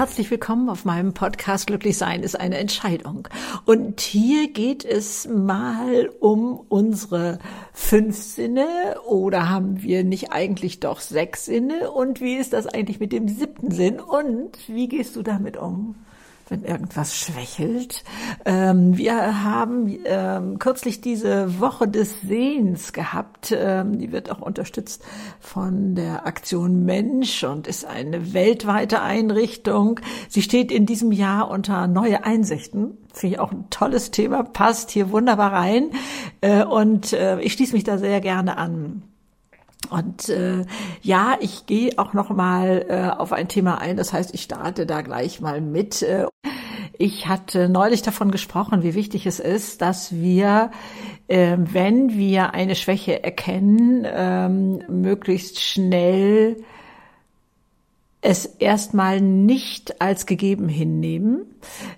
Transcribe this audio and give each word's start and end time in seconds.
Herzlich 0.00 0.30
willkommen 0.30 0.70
auf 0.70 0.86
meinem 0.86 1.12
Podcast 1.12 1.66
Glücklich 1.66 1.98
sein 1.98 2.22
ist 2.22 2.34
eine 2.34 2.56
Entscheidung. 2.56 3.28
Und 3.66 4.00
hier 4.00 4.50
geht 4.50 4.82
es 4.82 5.28
mal 5.28 6.08
um 6.20 6.58
unsere 6.70 7.38
fünf 7.74 8.16
Sinne 8.16 8.66
oder 9.06 9.50
haben 9.50 9.82
wir 9.82 10.02
nicht 10.02 10.32
eigentlich 10.32 10.80
doch 10.80 11.00
sechs 11.00 11.44
Sinne? 11.44 11.90
Und 11.90 12.22
wie 12.22 12.36
ist 12.36 12.54
das 12.54 12.66
eigentlich 12.66 12.98
mit 12.98 13.12
dem 13.12 13.28
siebten 13.28 13.72
Sinn? 13.72 14.00
Und 14.00 14.56
wie 14.68 14.88
gehst 14.88 15.16
du 15.16 15.22
damit 15.22 15.58
um? 15.58 15.96
Wenn 16.50 16.64
irgendwas 16.64 17.16
schwächelt. 17.16 18.02
Ähm, 18.44 18.96
wir 18.96 19.44
haben 19.44 19.96
ähm, 20.04 20.58
kürzlich 20.58 21.00
diese 21.00 21.60
Woche 21.60 21.88
des 21.88 22.20
Sehens 22.22 22.92
gehabt. 22.92 23.54
Ähm, 23.56 23.98
die 23.98 24.12
wird 24.12 24.30
auch 24.30 24.40
unterstützt 24.40 25.02
von 25.38 25.94
der 25.94 26.26
Aktion 26.26 26.84
Mensch 26.84 27.44
und 27.44 27.66
ist 27.66 27.84
eine 27.84 28.34
weltweite 28.34 29.00
Einrichtung. 29.00 30.00
Sie 30.28 30.42
steht 30.42 30.72
in 30.72 30.86
diesem 30.86 31.12
Jahr 31.12 31.50
unter 31.50 31.86
neue 31.86 32.24
Einsichten. 32.24 32.98
Finde 33.12 33.36
ich 33.36 33.40
auch 33.40 33.52
ein 33.52 33.70
tolles 33.70 34.10
Thema, 34.10 34.42
passt 34.42 34.90
hier 34.90 35.10
wunderbar 35.12 35.52
rein. 35.52 35.90
Äh, 36.40 36.64
und 36.64 37.12
äh, 37.12 37.40
ich 37.40 37.52
schließe 37.52 37.74
mich 37.74 37.84
da 37.84 37.96
sehr 37.96 38.20
gerne 38.20 38.56
an. 38.56 39.02
Und 39.88 40.28
äh, 40.28 40.64
ja, 41.00 41.36
ich 41.40 41.66
gehe 41.66 41.98
auch 41.98 42.12
noch 42.12 42.30
mal 42.30 42.84
äh, 42.88 43.18
auf 43.18 43.32
ein 43.32 43.48
Thema 43.48 43.78
ein. 43.78 43.96
Das 43.96 44.12
heißt, 44.12 44.34
ich 44.34 44.42
starte 44.42 44.84
da 44.84 45.00
gleich 45.00 45.40
mal 45.40 45.60
mit. 45.60 46.02
Äh, 46.02 46.26
ich 46.98 47.28
hatte 47.28 47.70
neulich 47.70 48.02
davon 48.02 48.30
gesprochen, 48.30 48.82
wie 48.82 48.94
wichtig 48.94 49.24
es 49.24 49.40
ist, 49.40 49.80
dass 49.80 50.12
wir, 50.12 50.70
äh, 51.28 51.56
wenn 51.58 52.10
wir 52.10 52.52
eine 52.52 52.74
Schwäche 52.74 53.24
erkennen, 53.24 54.06
ähm, 54.06 54.82
möglichst 54.88 55.60
schnell 55.60 56.58
es 58.22 58.44
erstmal 58.44 59.20
nicht 59.20 60.02
als 60.02 60.26
gegeben 60.26 60.68
hinnehmen, 60.68 61.46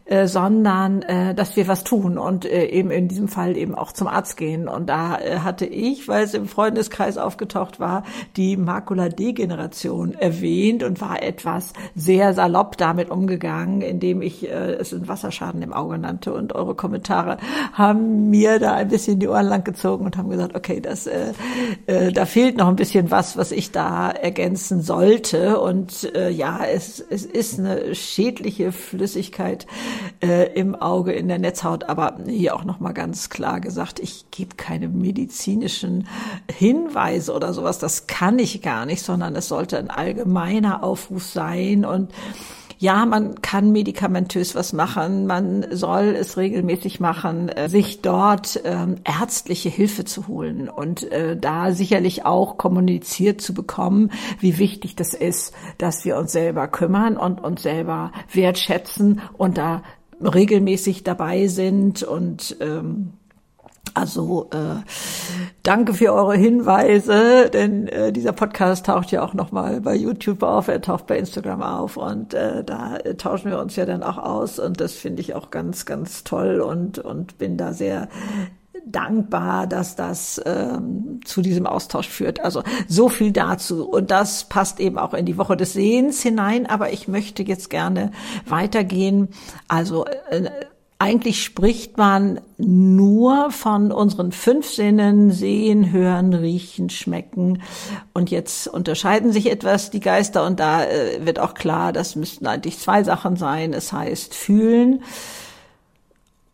äh, 0.05 0.29
sondern 0.29 1.03
äh, 1.03 1.34
dass 1.34 1.56
wir 1.56 1.67
was 1.67 1.83
tun 1.83 2.17
und 2.17 2.45
äh, 2.45 2.67
eben 2.67 2.92
in 2.92 3.09
diesem 3.09 3.27
Fall 3.27 3.56
eben 3.56 3.75
auch 3.75 3.91
zum 3.91 4.06
Arzt 4.06 4.37
gehen. 4.37 4.69
Und 4.69 4.89
da 4.89 5.19
äh, 5.19 5.41
hatte 5.41 5.67
ich, 5.67 6.06
weil 6.06 6.23
es 6.23 6.34
im 6.34 6.47
Freundeskreis 6.47 7.19
aufgetaucht 7.19 7.81
war, 7.81 8.05
die 8.37 8.56
Makuladegeneration 8.56 10.14
erwähnt 10.14 10.84
und 10.84 11.01
war 11.01 11.20
etwas 11.25 11.73
sehr 11.97 12.34
salopp 12.34 12.77
damit 12.77 13.11
umgegangen, 13.11 13.81
indem 13.81 14.23
ich 14.23 14.48
äh, 14.48 14.75
es 14.75 14.95
einen 14.95 15.09
Wasserschaden 15.09 15.61
im 15.61 15.73
Auge 15.73 15.98
nannte. 15.98 16.33
Und 16.34 16.55
eure 16.55 16.77
Kommentare 16.77 17.39
haben 17.73 18.31
mir 18.31 18.61
da 18.61 18.75
ein 18.75 18.89
bisschen 18.89 19.19
die 19.19 19.27
Ohren 19.27 19.47
lang 19.47 19.64
gezogen 19.64 20.05
und 20.05 20.17
haben 20.17 20.31
gesagt, 20.31 20.55
okay, 20.55 20.81
das, 20.81 21.09
äh, 21.09 21.33
äh, 21.86 22.12
da 22.12 22.27
fehlt 22.27 22.59
noch 22.59 22.69
ein 22.69 22.77
bisschen 22.77 23.11
was, 23.11 23.36
was 23.36 23.51
ich 23.51 23.73
da 23.73 24.11
ergänzen 24.11 24.83
sollte. 24.83 25.59
Und 25.61 26.11
äh, 26.14 26.30
ja, 26.30 26.64
es, 26.64 27.00
es 27.00 27.24
ist 27.24 27.58
eine 27.58 27.94
schädliche 27.94 28.72
Flüssigkeit 28.72 29.66
äh, 30.22 30.52
im 30.55 30.74
Auge, 30.74 31.12
in 31.12 31.28
der 31.28 31.38
Netzhaut, 31.38 31.84
aber 31.84 32.18
hier 32.27 32.55
auch 32.55 32.64
nochmal 32.64 32.94
ganz 32.94 33.30
klar 33.30 33.60
gesagt, 33.60 34.00
ich 34.00 34.30
gebe 34.30 34.56
keine 34.56 34.88
medizinischen 34.88 36.08
Hinweise 36.50 37.33
oder 37.33 37.52
sowas, 37.52 37.78
das 37.78 38.06
kann 38.06 38.38
ich 38.38 38.62
gar 38.62 38.86
nicht, 38.86 39.02
sondern 39.02 39.36
es 39.36 39.48
sollte 39.48 39.78
ein 39.78 39.90
allgemeiner 39.90 40.83
Aufruf 40.83 41.24
sein. 41.24 41.84
Und 41.84 42.12
ja, 42.83 43.06
man 43.06 43.41
kann 43.42 43.70
medikamentös 43.70 44.56
was 44.56 44.72
machen, 44.72 45.28
man 45.28 45.64
soll 45.70 46.16
es 46.19 46.36
regelmäßig 46.36 46.98
machen, 46.98 47.48
äh, 47.48 47.69
sich 47.69 48.02
dort 48.02 48.61
ähm, 48.64 48.97
ärztliche 49.05 49.69
Hilfe 49.69 50.05
zu 50.05 50.27
holen 50.27 50.69
und 50.69 51.05
äh, 51.12 51.36
da 51.36 51.70
sicherlich 51.70 52.27
auch 52.27 52.58
kommuniziert 52.58 53.41
zu 53.41 53.55
bekommen, 53.55 54.11
wie 54.41 54.58
wichtig 54.58 54.97
das 54.97 55.14
ist, 55.14 55.55
dass 55.78 56.05
wir 56.05 56.16
uns 56.16 56.33
selber 56.33 56.66
kümmern 56.66 57.16
und 57.16 57.41
uns 57.41 57.62
selber 57.62 58.11
wertschätzen 58.33 59.20
und 59.39 59.58
da 59.58 59.84
regelmäßig 60.20 61.05
dabei 61.05 61.46
sind 61.46 62.02
und 62.02 62.57
ähm, 62.61 63.12
also 63.95 64.48
äh, 64.53 64.83
danke 65.63 65.95
für 65.95 66.13
eure 66.13 66.36
Hinweise, 66.36 67.51
denn 67.51 67.89
äh, 67.89 68.13
dieser 68.13 68.33
Podcast 68.33 68.86
taucht 68.86 69.11
ja 69.11 69.23
auch 69.23 69.35
nochmal 69.35 69.80
bei 69.80 69.95
YouTube 69.95 70.42
auf, 70.42 70.69
er 70.69 70.80
taucht 70.80 71.07
bei 71.07 71.19
Instagram 71.19 71.63
auf 71.63 71.97
und 71.97 72.35
äh, 72.35 72.64
da 72.64 72.98
tauschen 73.19 73.51
wir 73.51 73.58
uns 73.58 73.77
ja 73.77 73.85
dann 73.85 74.02
auch 74.02 74.19
aus 74.19 74.58
und 74.58 74.81
das 74.81 74.95
finde 74.95 75.20
ich 75.20 75.35
auch 75.35 75.51
ganz, 75.51 75.86
ganz 75.86 76.25
toll 76.25 76.61
und, 76.61 76.98
und 76.98 77.39
bin 77.39 77.57
da 77.57 77.73
sehr 77.73 78.08
dankbar, 78.86 79.67
dass 79.67 79.97
das 79.97 80.41
ähm, 80.45 81.20
zu 81.25 81.42
diesem 81.42 81.67
Austausch 81.67 82.08
führt. 82.08 82.41
Also 82.41 82.63
so 82.89 83.08
viel 83.08 83.33
dazu. 83.33 83.89
Und 83.89 84.11
das 84.11 84.45
passt 84.45 84.81
eben 84.81 84.98
auch 84.98 85.14
in 85.14 85.27
die 85.27 85.39
Woche 85.39 85.57
des 85.57 85.75
Sehens 85.75 86.23
hinein. 86.23 86.67
Aber 86.67 86.92
ich 86.92 87.08
möchte 87.08 87.42
jetzt 87.42 87.70
gerne 87.70 88.11
weitergehen. 88.47 89.29
Also 89.69 90.05
äh, 90.31 90.51
eigentlich 91.02 91.42
spricht 91.42 91.98
man 91.98 92.40
nur 92.58 93.51
von 93.51 93.90
unseren 93.90 94.30
fünf 94.30 94.70
Sinnen, 94.70 95.33
sehen, 95.33 95.90
hören, 95.90 96.33
riechen, 96.33 96.90
schmecken. 96.90 97.61
Und 98.14 98.30
jetzt 98.30 98.68
unterscheiden 98.68 99.33
sich 99.33 99.51
etwas 99.51 99.90
die 99.90 99.98
Geister 99.98 100.46
und 100.46 100.61
da 100.61 100.85
äh, 100.85 101.27
wird 101.27 101.40
auch 101.40 101.55
klar, 101.55 101.92
das 101.92 102.14
müssten 102.14 102.46
eigentlich 102.46 102.79
zwei 102.79 103.02
Sachen 103.02 103.35
sein. 103.35 103.73
Es 103.73 103.92
heißt 103.92 104.33
fühlen 104.33 105.02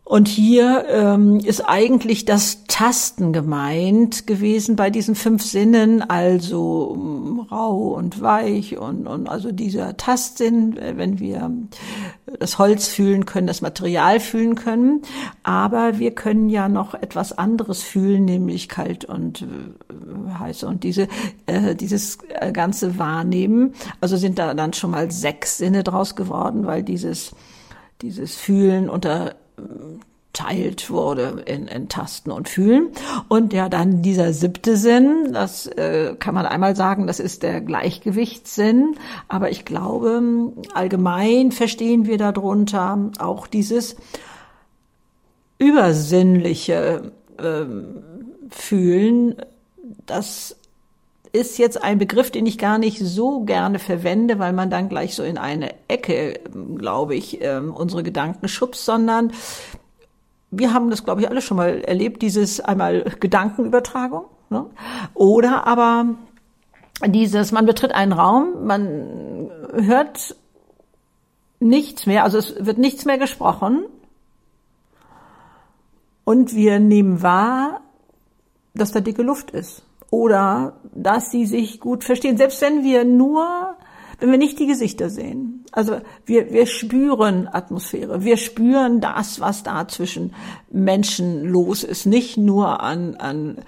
und 0.08 0.26
hier 0.26 0.86
ähm, 0.88 1.38
ist 1.38 1.60
eigentlich 1.68 2.24
das 2.24 2.64
Tasten 2.66 3.34
gemeint 3.34 4.26
gewesen 4.26 4.74
bei 4.74 4.88
diesen 4.88 5.14
fünf 5.14 5.42
Sinnen, 5.42 6.00
also 6.00 6.94
ähm, 6.96 7.40
rau 7.40 7.88
und 7.88 8.22
weich 8.22 8.78
und, 8.78 9.06
und 9.06 9.28
also 9.28 9.52
dieser 9.52 9.98
Tastsinn, 9.98 10.78
äh, 10.78 10.96
wenn 10.96 11.18
wir 11.18 11.52
das 12.40 12.58
Holz 12.58 12.88
fühlen 12.88 13.26
können, 13.26 13.46
das 13.46 13.60
Material 13.60 14.18
fühlen 14.18 14.54
können. 14.54 15.02
Aber 15.42 15.98
wir 15.98 16.14
können 16.14 16.48
ja 16.48 16.70
noch 16.70 16.94
etwas 16.94 17.36
anderes 17.36 17.82
fühlen, 17.82 18.24
nämlich 18.24 18.70
kalt 18.70 19.04
und 19.04 19.42
äh, 19.42 20.38
heiß 20.38 20.62
und 20.64 20.84
diese, 20.84 21.06
äh, 21.44 21.74
dieses 21.74 22.16
äh, 22.30 22.50
ganze 22.52 22.98
Wahrnehmen. 22.98 23.74
Also 24.00 24.16
sind 24.16 24.38
da 24.38 24.54
dann 24.54 24.72
schon 24.72 24.92
mal 24.92 25.10
sechs 25.10 25.58
Sinne 25.58 25.84
draus 25.84 26.16
geworden, 26.16 26.64
weil 26.64 26.82
dieses, 26.82 27.32
dieses 28.00 28.36
Fühlen 28.36 28.88
unter 28.88 29.34
teilt 30.32 30.88
wurde 30.90 31.42
in, 31.46 31.66
in 31.66 31.88
Tasten 31.88 32.30
und 32.30 32.48
Fühlen. 32.48 32.90
Und 33.28 33.52
ja, 33.52 33.68
dann 33.68 34.02
dieser 34.02 34.32
siebte 34.32 34.76
Sinn, 34.76 35.32
das 35.32 35.66
äh, 35.66 36.14
kann 36.18 36.34
man 36.34 36.46
einmal 36.46 36.76
sagen, 36.76 37.06
das 37.06 37.18
ist 37.18 37.42
der 37.42 37.60
Gleichgewichtssinn. 37.60 38.96
Aber 39.26 39.50
ich 39.50 39.64
glaube, 39.64 40.52
allgemein 40.74 41.50
verstehen 41.50 42.06
wir 42.06 42.18
darunter 42.18 43.10
auch 43.18 43.46
dieses 43.48 43.96
übersinnliche 45.58 47.12
äh, 47.38 47.64
Fühlen. 48.50 49.36
Das 50.06 50.56
ist 51.32 51.58
jetzt 51.58 51.82
ein 51.82 51.98
Begriff, 51.98 52.30
den 52.30 52.46
ich 52.46 52.58
gar 52.58 52.78
nicht 52.78 52.98
so 52.98 53.40
gerne 53.40 53.78
verwende, 53.78 54.38
weil 54.38 54.52
man 54.52 54.70
dann 54.70 54.88
gleich 54.88 55.14
so 55.14 55.22
in 55.22 55.38
eine 55.38 55.74
Ecke, 55.88 56.40
glaube 56.76 57.14
ich, 57.14 57.42
ähm, 57.42 57.74
unsere 57.74 58.02
Gedanken 58.02 58.48
schubst, 58.48 58.84
sondern 58.84 59.32
wir 60.50 60.72
haben 60.72 60.90
das, 60.90 61.04
glaube 61.04 61.20
ich, 61.20 61.28
alle 61.28 61.42
schon 61.42 61.56
mal 61.56 61.80
erlebt, 61.82 62.22
dieses 62.22 62.60
einmal 62.60 63.04
Gedankenübertragung. 63.20 64.24
Ne? 64.50 64.66
Oder 65.14 65.66
aber 65.66 66.06
dieses, 67.06 67.52
man 67.52 67.66
betritt 67.66 67.92
einen 67.92 68.12
Raum, 68.12 68.66
man 68.66 69.50
hört 69.74 70.34
nichts 71.60 72.06
mehr, 72.06 72.24
also 72.24 72.38
es 72.38 72.54
wird 72.64 72.78
nichts 72.78 73.04
mehr 73.04 73.18
gesprochen. 73.18 73.84
Und 76.24 76.54
wir 76.54 76.78
nehmen 76.78 77.22
wahr, 77.22 77.80
dass 78.74 78.92
da 78.92 79.00
dicke 79.00 79.22
Luft 79.22 79.50
ist. 79.50 79.82
Oder 80.10 80.80
dass 80.94 81.30
sie 81.30 81.46
sich 81.46 81.80
gut 81.80 82.04
verstehen. 82.04 82.36
Selbst 82.36 82.60
wenn 82.62 82.82
wir 82.82 83.04
nur 83.04 83.76
wenn 84.20 84.32
wir 84.32 84.38
nicht 84.38 84.58
die 84.58 84.66
Gesichter 84.66 85.10
sehen. 85.10 85.64
Also 85.70 86.00
wir, 86.26 86.52
wir 86.52 86.66
spüren 86.66 87.48
Atmosphäre, 87.50 88.24
wir 88.24 88.36
spüren 88.36 89.00
das, 89.00 89.38
was 89.38 89.62
da 89.62 89.86
zwischen 89.86 90.34
Menschen 90.70 91.44
los 91.44 91.84
ist, 91.84 92.04
nicht 92.04 92.36
nur 92.36 92.80
an, 92.80 93.14
an 93.16 93.58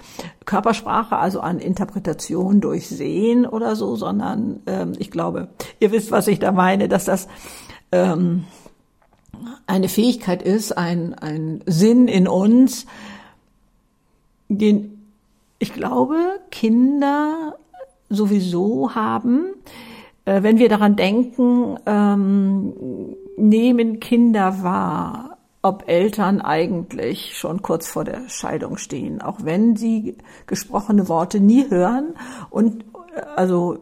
Körpersprache, 0.46 1.16
also 1.16 1.40
an 1.40 1.60
Interpretation 1.60 2.60
durch 2.60 2.88
Sehen 2.88 3.46
oder 3.46 3.76
so, 3.76 3.94
sondern 3.94 4.60
ähm, 4.66 4.94
ich 4.98 5.12
glaube, 5.12 5.48
ihr 5.78 5.92
wisst, 5.92 6.10
was 6.10 6.26
ich 6.26 6.40
da 6.40 6.50
meine, 6.50 6.88
dass 6.88 7.04
das 7.04 7.28
ähm, 7.92 8.44
eine 9.68 9.88
Fähigkeit 9.88 10.42
ist, 10.42 10.76
ein, 10.76 11.14
ein 11.14 11.62
Sinn 11.66 12.08
in 12.08 12.26
uns, 12.26 12.86
den 14.48 14.99
ich 15.60 15.72
glaube, 15.74 16.40
Kinder 16.50 17.56
sowieso 18.08 18.94
haben, 18.96 19.54
äh, 20.24 20.42
wenn 20.42 20.58
wir 20.58 20.68
daran 20.68 20.96
denken, 20.96 21.78
ähm, 21.86 22.72
nehmen 23.36 24.00
Kinder 24.00 24.62
wahr, 24.64 25.38
ob 25.62 25.84
Eltern 25.86 26.40
eigentlich 26.40 27.36
schon 27.36 27.60
kurz 27.62 27.88
vor 27.88 28.04
der 28.04 28.28
Scheidung 28.28 28.78
stehen, 28.78 29.20
auch 29.20 29.44
wenn 29.44 29.76
sie 29.76 30.16
gesprochene 30.46 31.08
Worte 31.08 31.38
nie 31.38 31.70
hören 31.70 32.14
und 32.48 32.84
äh, 33.14 33.20
also 33.36 33.76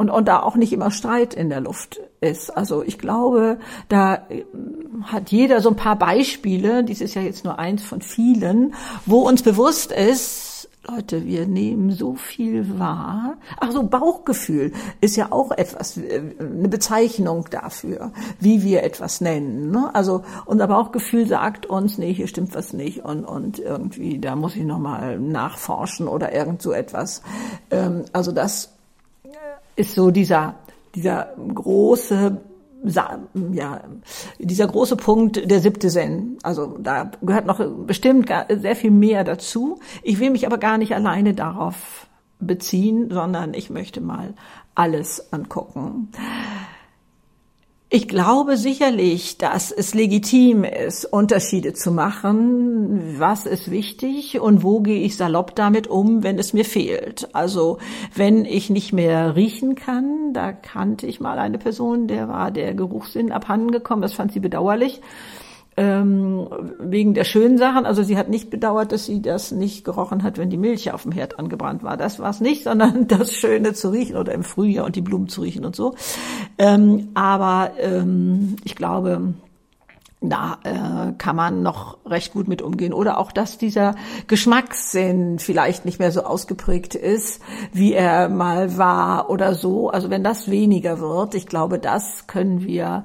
und, 0.00 0.08
und 0.08 0.28
da 0.28 0.42
auch 0.42 0.56
nicht 0.56 0.72
immer 0.72 0.90
Streit 0.90 1.34
in 1.34 1.50
der 1.50 1.60
Luft 1.60 2.00
ist. 2.22 2.56
Also 2.56 2.82
ich 2.82 2.98
glaube, 2.98 3.58
da 3.90 4.14
äh, 4.30 4.46
hat 5.02 5.30
jeder 5.30 5.60
so 5.60 5.68
ein 5.68 5.76
paar 5.76 5.96
Beispiele, 5.96 6.84
dies 6.84 7.02
ist 7.02 7.14
ja 7.14 7.20
jetzt 7.20 7.44
nur 7.44 7.58
eins 7.58 7.84
von 7.84 8.00
vielen, 8.00 8.72
wo 9.04 9.28
uns 9.28 9.42
bewusst 9.42 9.92
ist, 9.92 10.70
Leute, 10.88 11.26
wir 11.26 11.46
nehmen 11.46 11.90
so 11.90 12.14
viel 12.14 12.78
wahr. 12.78 13.36
Ach 13.60 13.72
so, 13.72 13.82
Bauchgefühl 13.82 14.72
ist 15.02 15.16
ja 15.16 15.32
auch 15.32 15.50
etwas, 15.50 15.98
äh, 15.98 16.22
eine 16.38 16.68
Bezeichnung 16.68 17.44
dafür, 17.50 18.12
wie 18.38 18.62
wir 18.62 18.82
etwas 18.84 19.20
nennen. 19.20 19.70
Ne? 19.70 19.90
Also 19.94 20.22
unser 20.46 20.66
Bauchgefühl 20.66 21.26
sagt 21.26 21.66
uns, 21.66 21.98
nee, 21.98 22.14
hier 22.14 22.26
stimmt 22.26 22.54
was 22.54 22.72
nicht 22.72 23.04
und, 23.04 23.26
und 23.26 23.58
irgendwie, 23.58 24.18
da 24.18 24.34
muss 24.34 24.56
ich 24.56 24.64
nochmal 24.64 25.20
nachforschen 25.20 26.08
oder 26.08 26.32
irgend 26.32 26.62
so 26.62 26.72
etwas. 26.72 27.20
Ähm, 27.70 28.06
also 28.14 28.32
das 28.32 28.70
ist 29.76 29.94
so 29.94 30.10
dieser, 30.10 30.54
dieser 30.94 31.34
große 31.54 32.40
ja, 32.82 33.82
dieser 34.38 34.66
große 34.66 34.96
Punkt, 34.96 35.50
der 35.50 35.60
siebte 35.60 35.88
Zen. 35.88 36.38
Also 36.42 36.78
da 36.78 37.10
gehört 37.20 37.46
noch 37.46 37.60
bestimmt 37.86 38.32
sehr 38.48 38.76
viel 38.76 38.90
mehr 38.90 39.24
dazu. 39.24 39.80
Ich 40.02 40.18
will 40.18 40.30
mich 40.30 40.46
aber 40.46 40.58
gar 40.58 40.78
nicht 40.78 40.94
alleine 40.94 41.34
darauf 41.34 42.06
beziehen, 42.38 43.10
sondern 43.10 43.52
ich 43.54 43.70
möchte 43.70 44.00
mal 44.00 44.34
alles 44.74 45.30
angucken. 45.32 46.08
Ich 47.92 48.06
glaube 48.06 48.56
sicherlich, 48.56 49.36
dass 49.36 49.72
es 49.72 49.94
legitim 49.94 50.62
ist, 50.62 51.06
Unterschiede 51.06 51.72
zu 51.72 51.90
machen. 51.90 53.18
Was 53.18 53.46
ist 53.46 53.68
wichtig 53.68 54.38
und 54.38 54.62
wo 54.62 54.78
gehe 54.78 55.02
ich 55.02 55.16
salopp 55.16 55.56
damit 55.56 55.88
um, 55.88 56.22
wenn 56.22 56.38
es 56.38 56.52
mir 56.52 56.64
fehlt? 56.64 57.28
Also 57.34 57.78
wenn 58.14 58.44
ich 58.44 58.70
nicht 58.70 58.92
mehr 58.92 59.34
riechen 59.34 59.74
kann, 59.74 60.32
da 60.32 60.52
kannte 60.52 61.08
ich 61.08 61.18
mal 61.18 61.40
eine 61.40 61.58
Person, 61.58 62.06
der 62.06 62.28
war 62.28 62.52
der 62.52 62.74
Geruchssinn 62.74 63.32
abhandengekommen, 63.32 64.02
das 64.02 64.12
fand 64.12 64.32
sie 64.32 64.40
bedauerlich 64.40 65.00
ähm, 65.76 66.48
wegen 66.78 67.14
der 67.14 67.24
schönen 67.24 67.58
Sachen. 67.58 67.86
Also 67.86 68.02
sie 68.02 68.16
hat 68.18 68.28
nicht 68.28 68.50
bedauert, 68.50 68.92
dass 68.92 69.06
sie 69.06 69.22
das 69.22 69.52
nicht 69.52 69.84
gerochen 69.84 70.22
hat, 70.22 70.38
wenn 70.38 70.50
die 70.50 70.56
Milch 70.56 70.92
auf 70.92 71.02
dem 71.02 71.12
Herd 71.12 71.38
angebrannt 71.38 71.82
war. 71.82 71.96
Das 71.96 72.18
war 72.18 72.30
es 72.30 72.40
nicht, 72.40 72.64
sondern 72.64 73.06
das 73.08 73.32
Schöne 73.32 73.72
zu 73.72 73.90
riechen 73.90 74.16
oder 74.16 74.32
im 74.32 74.42
Frühjahr 74.42 74.86
und 74.86 74.96
die 74.96 75.00
Blumen 75.00 75.28
zu 75.28 75.42
riechen 75.42 75.64
und 75.64 75.76
so. 75.76 75.94
Ähm, 76.58 77.08
aber 77.14 77.72
ähm, 77.78 78.56
ich 78.64 78.74
glaube, 78.76 79.34
da 80.20 80.58
äh, 80.64 81.12
kann 81.16 81.34
man 81.34 81.62
noch 81.62 81.96
recht 82.04 82.32
gut 82.34 82.46
mit 82.46 82.60
umgehen. 82.60 82.92
Oder 82.92 83.18
auch, 83.18 83.32
dass 83.32 83.56
dieser 83.56 83.94
Geschmackssinn 84.26 85.38
vielleicht 85.38 85.86
nicht 85.86 85.98
mehr 85.98 86.12
so 86.12 86.24
ausgeprägt 86.24 86.94
ist, 86.94 87.40
wie 87.72 87.94
er 87.94 88.28
mal 88.28 88.76
war 88.76 89.30
oder 89.30 89.54
so. 89.54 89.88
Also 89.88 90.10
wenn 90.10 90.22
das 90.22 90.50
weniger 90.50 91.00
wird, 91.00 91.34
ich 91.34 91.46
glaube, 91.46 91.78
das 91.78 92.26
können 92.26 92.62
wir 92.62 93.04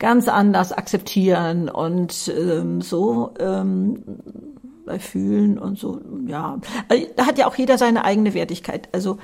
ganz 0.00 0.26
anders 0.26 0.72
akzeptieren 0.72 1.68
und 1.68 2.32
ähm, 2.36 2.80
so 2.80 3.32
ähm, 3.38 4.02
Fühlen 4.98 5.56
und 5.56 5.78
so, 5.78 6.00
ja. 6.26 6.58
Da 7.14 7.26
hat 7.26 7.38
ja 7.38 7.46
auch 7.46 7.54
jeder 7.54 7.78
seine 7.78 8.04
eigene 8.04 8.34
Wertigkeit. 8.34 8.88
Also 8.90 9.18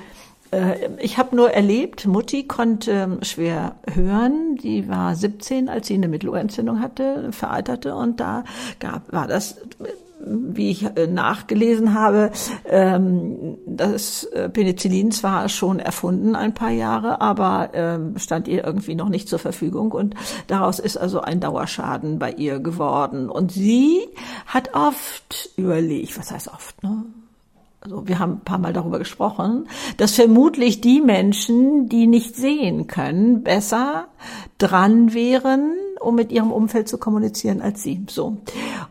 äh, 0.51 0.89
ich 0.99 1.17
habe 1.17 1.35
nur 1.35 1.51
erlebt, 1.51 2.05
Mutti 2.05 2.47
konnte 2.47 3.17
schwer 3.23 3.75
hören. 3.93 4.55
Die 4.55 4.87
war 4.87 5.15
17, 5.15 5.67
als 5.67 5.87
sie 5.87 5.95
eine 5.95 6.07
Mittelohrentzündung 6.07 6.79
hatte, 6.79 7.33
veralterte 7.33 7.95
und 7.95 8.21
da 8.21 8.45
gab 8.79 9.11
war 9.11 9.27
das 9.27 9.57
wie 10.19 10.71
ich 10.71 10.83
äh, 10.83 11.07
nachgelesen 11.07 11.93
habe, 11.93 12.31
ähm, 12.65 13.57
das 13.65 14.23
äh, 14.25 14.49
Penicillin 14.49 15.11
zwar 15.11 15.49
schon 15.49 15.79
erfunden 15.79 16.35
ein 16.35 16.53
paar 16.53 16.71
Jahre, 16.71 17.21
aber 17.21 17.69
ähm, 17.73 18.17
stand 18.17 18.47
ihr 18.47 18.63
irgendwie 18.63 18.95
noch 18.95 19.09
nicht 19.09 19.29
zur 19.29 19.39
Verfügung 19.39 19.91
und 19.91 20.15
daraus 20.47 20.79
ist 20.79 20.97
also 20.97 21.21
ein 21.21 21.39
Dauerschaden 21.39 22.19
bei 22.19 22.31
ihr 22.31 22.59
geworden. 22.59 23.29
Und 23.29 23.51
sie 23.51 23.99
hat 24.45 24.73
oft 24.73 25.49
überlegt, 25.55 26.17
was 26.17 26.31
heißt 26.31 26.49
oft, 26.49 26.81
ne? 26.83 27.05
also 27.81 28.07
wir 28.07 28.19
haben 28.19 28.33
ein 28.33 28.41
paar 28.41 28.57
Mal 28.57 28.73
darüber 28.73 28.99
gesprochen, 28.99 29.67
dass 29.97 30.15
vermutlich 30.15 30.81
die 30.81 31.01
Menschen, 31.01 31.89
die 31.89 32.07
nicht 32.07 32.35
sehen 32.35 32.87
können, 32.87 33.43
besser 33.43 34.07
dran 34.57 35.13
wären, 35.13 35.73
um 36.07 36.15
mit 36.15 36.31
ihrem 36.31 36.51
Umfeld 36.51 36.87
zu 36.87 36.97
kommunizieren 36.97 37.61
als 37.61 37.83
sie. 37.83 38.05
So. 38.09 38.37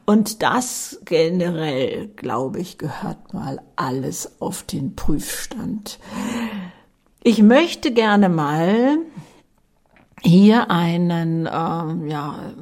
Und 0.04 0.42
das 0.42 1.00
generell, 1.06 2.08
glaube 2.08 2.60
ich, 2.60 2.76
gehört 2.76 3.32
mal 3.32 3.60
alles 3.74 4.40
auf 4.40 4.62
den 4.62 4.94
Prüfstand. 4.94 5.98
Ich 7.22 7.42
möchte 7.42 7.92
gerne 7.92 8.28
mal 8.28 8.98
hier 10.22 10.70
einen, 10.70 11.48
ähm, 11.50 12.06
ja, 12.06 12.52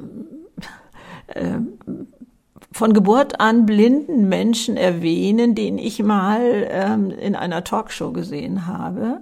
äh, 1.27 1.59
von 2.71 2.91
Geburt 2.91 3.39
an 3.39 3.65
blinden 3.65 4.27
Menschen 4.27 4.75
erwähnen, 4.75 5.55
den 5.55 5.77
ich 5.77 6.03
mal 6.03 6.67
ähm, 6.69 7.09
in 7.09 7.33
einer 7.33 7.63
Talkshow 7.63 8.11
gesehen 8.11 8.67
habe. 8.67 9.21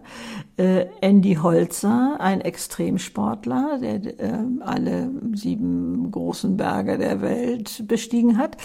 Äh, 0.58 0.88
Andy 1.02 1.36
Holzer, 1.36 2.18
ein 2.20 2.42
Extremsportler, 2.42 3.78
der 3.80 3.96
äh, 4.20 4.40
alle 4.60 5.12
sieben 5.36 6.12
großen 6.12 6.58
Berge 6.58 6.98
der 6.98 7.22
Welt 7.22 7.88
bestiegen 7.88 8.38
hat. 8.38 8.58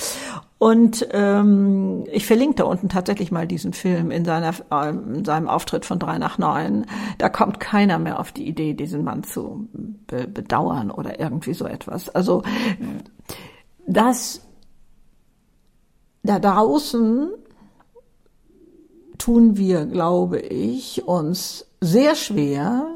Und 0.58 1.06
ähm, 1.12 2.04
ich 2.12 2.26
verlinke 2.26 2.56
da 2.56 2.64
unten 2.64 2.88
tatsächlich 2.88 3.30
mal 3.30 3.46
diesen 3.46 3.72
Film 3.72 4.10
in, 4.10 4.24
seiner, 4.24 4.52
äh, 4.70 4.90
in 4.90 5.24
seinem 5.24 5.48
Auftritt 5.48 5.84
von 5.84 5.98
drei 5.98 6.18
nach 6.18 6.38
neun. 6.38 6.86
Da 7.18 7.28
kommt 7.28 7.60
keiner 7.60 7.98
mehr 7.98 8.18
auf 8.18 8.32
die 8.32 8.48
Idee, 8.48 8.74
diesen 8.74 9.04
Mann 9.04 9.22
zu 9.22 9.68
be 10.06 10.26
bedauern 10.26 10.90
oder 10.90 11.20
irgendwie 11.20 11.54
so 11.54 11.66
etwas. 11.66 12.08
Also 12.08 12.42
das 13.86 14.42
da 16.22 16.38
draußen 16.38 17.30
tun 19.16 19.56
wir, 19.56 19.86
glaube 19.86 20.40
ich, 20.40 21.06
uns 21.06 21.66
sehr 21.80 22.14
schwer, 22.14 22.86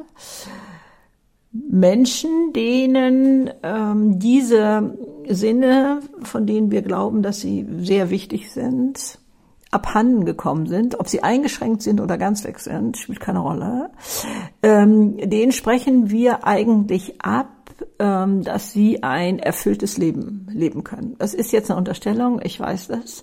Menschen, 1.52 2.52
denen 2.54 3.50
ähm, 3.62 4.18
diese 4.18 4.96
Sinne, 5.28 6.00
von 6.22 6.46
denen 6.46 6.70
wir 6.70 6.82
glauben, 6.82 7.22
dass 7.22 7.40
sie 7.40 7.66
sehr 7.80 8.10
wichtig 8.10 8.50
sind, 8.50 9.18
abhanden 9.70 10.24
gekommen 10.24 10.66
sind, 10.66 11.00
ob 11.00 11.08
sie 11.08 11.22
eingeschränkt 11.22 11.82
sind 11.82 12.00
oder 12.00 12.18
ganz 12.18 12.44
weg 12.44 12.58
sind, 12.58 12.96
spielt 12.96 13.20
keine 13.20 13.40
Rolle. 13.40 13.90
Ähm, 14.62 15.16
denen 15.16 15.52
sprechen 15.52 16.10
wir 16.10 16.46
eigentlich 16.46 17.20
ab, 17.22 17.48
ähm, 17.98 18.42
dass 18.42 18.72
sie 18.72 19.02
ein 19.02 19.38
erfülltes 19.38 19.96
Leben 19.96 20.46
leben 20.50 20.84
können. 20.84 21.16
Das 21.18 21.34
ist 21.34 21.52
jetzt 21.52 21.70
eine 21.70 21.78
Unterstellung, 21.78 22.40
ich 22.42 22.60
weiß 22.60 22.88
das. 22.88 23.22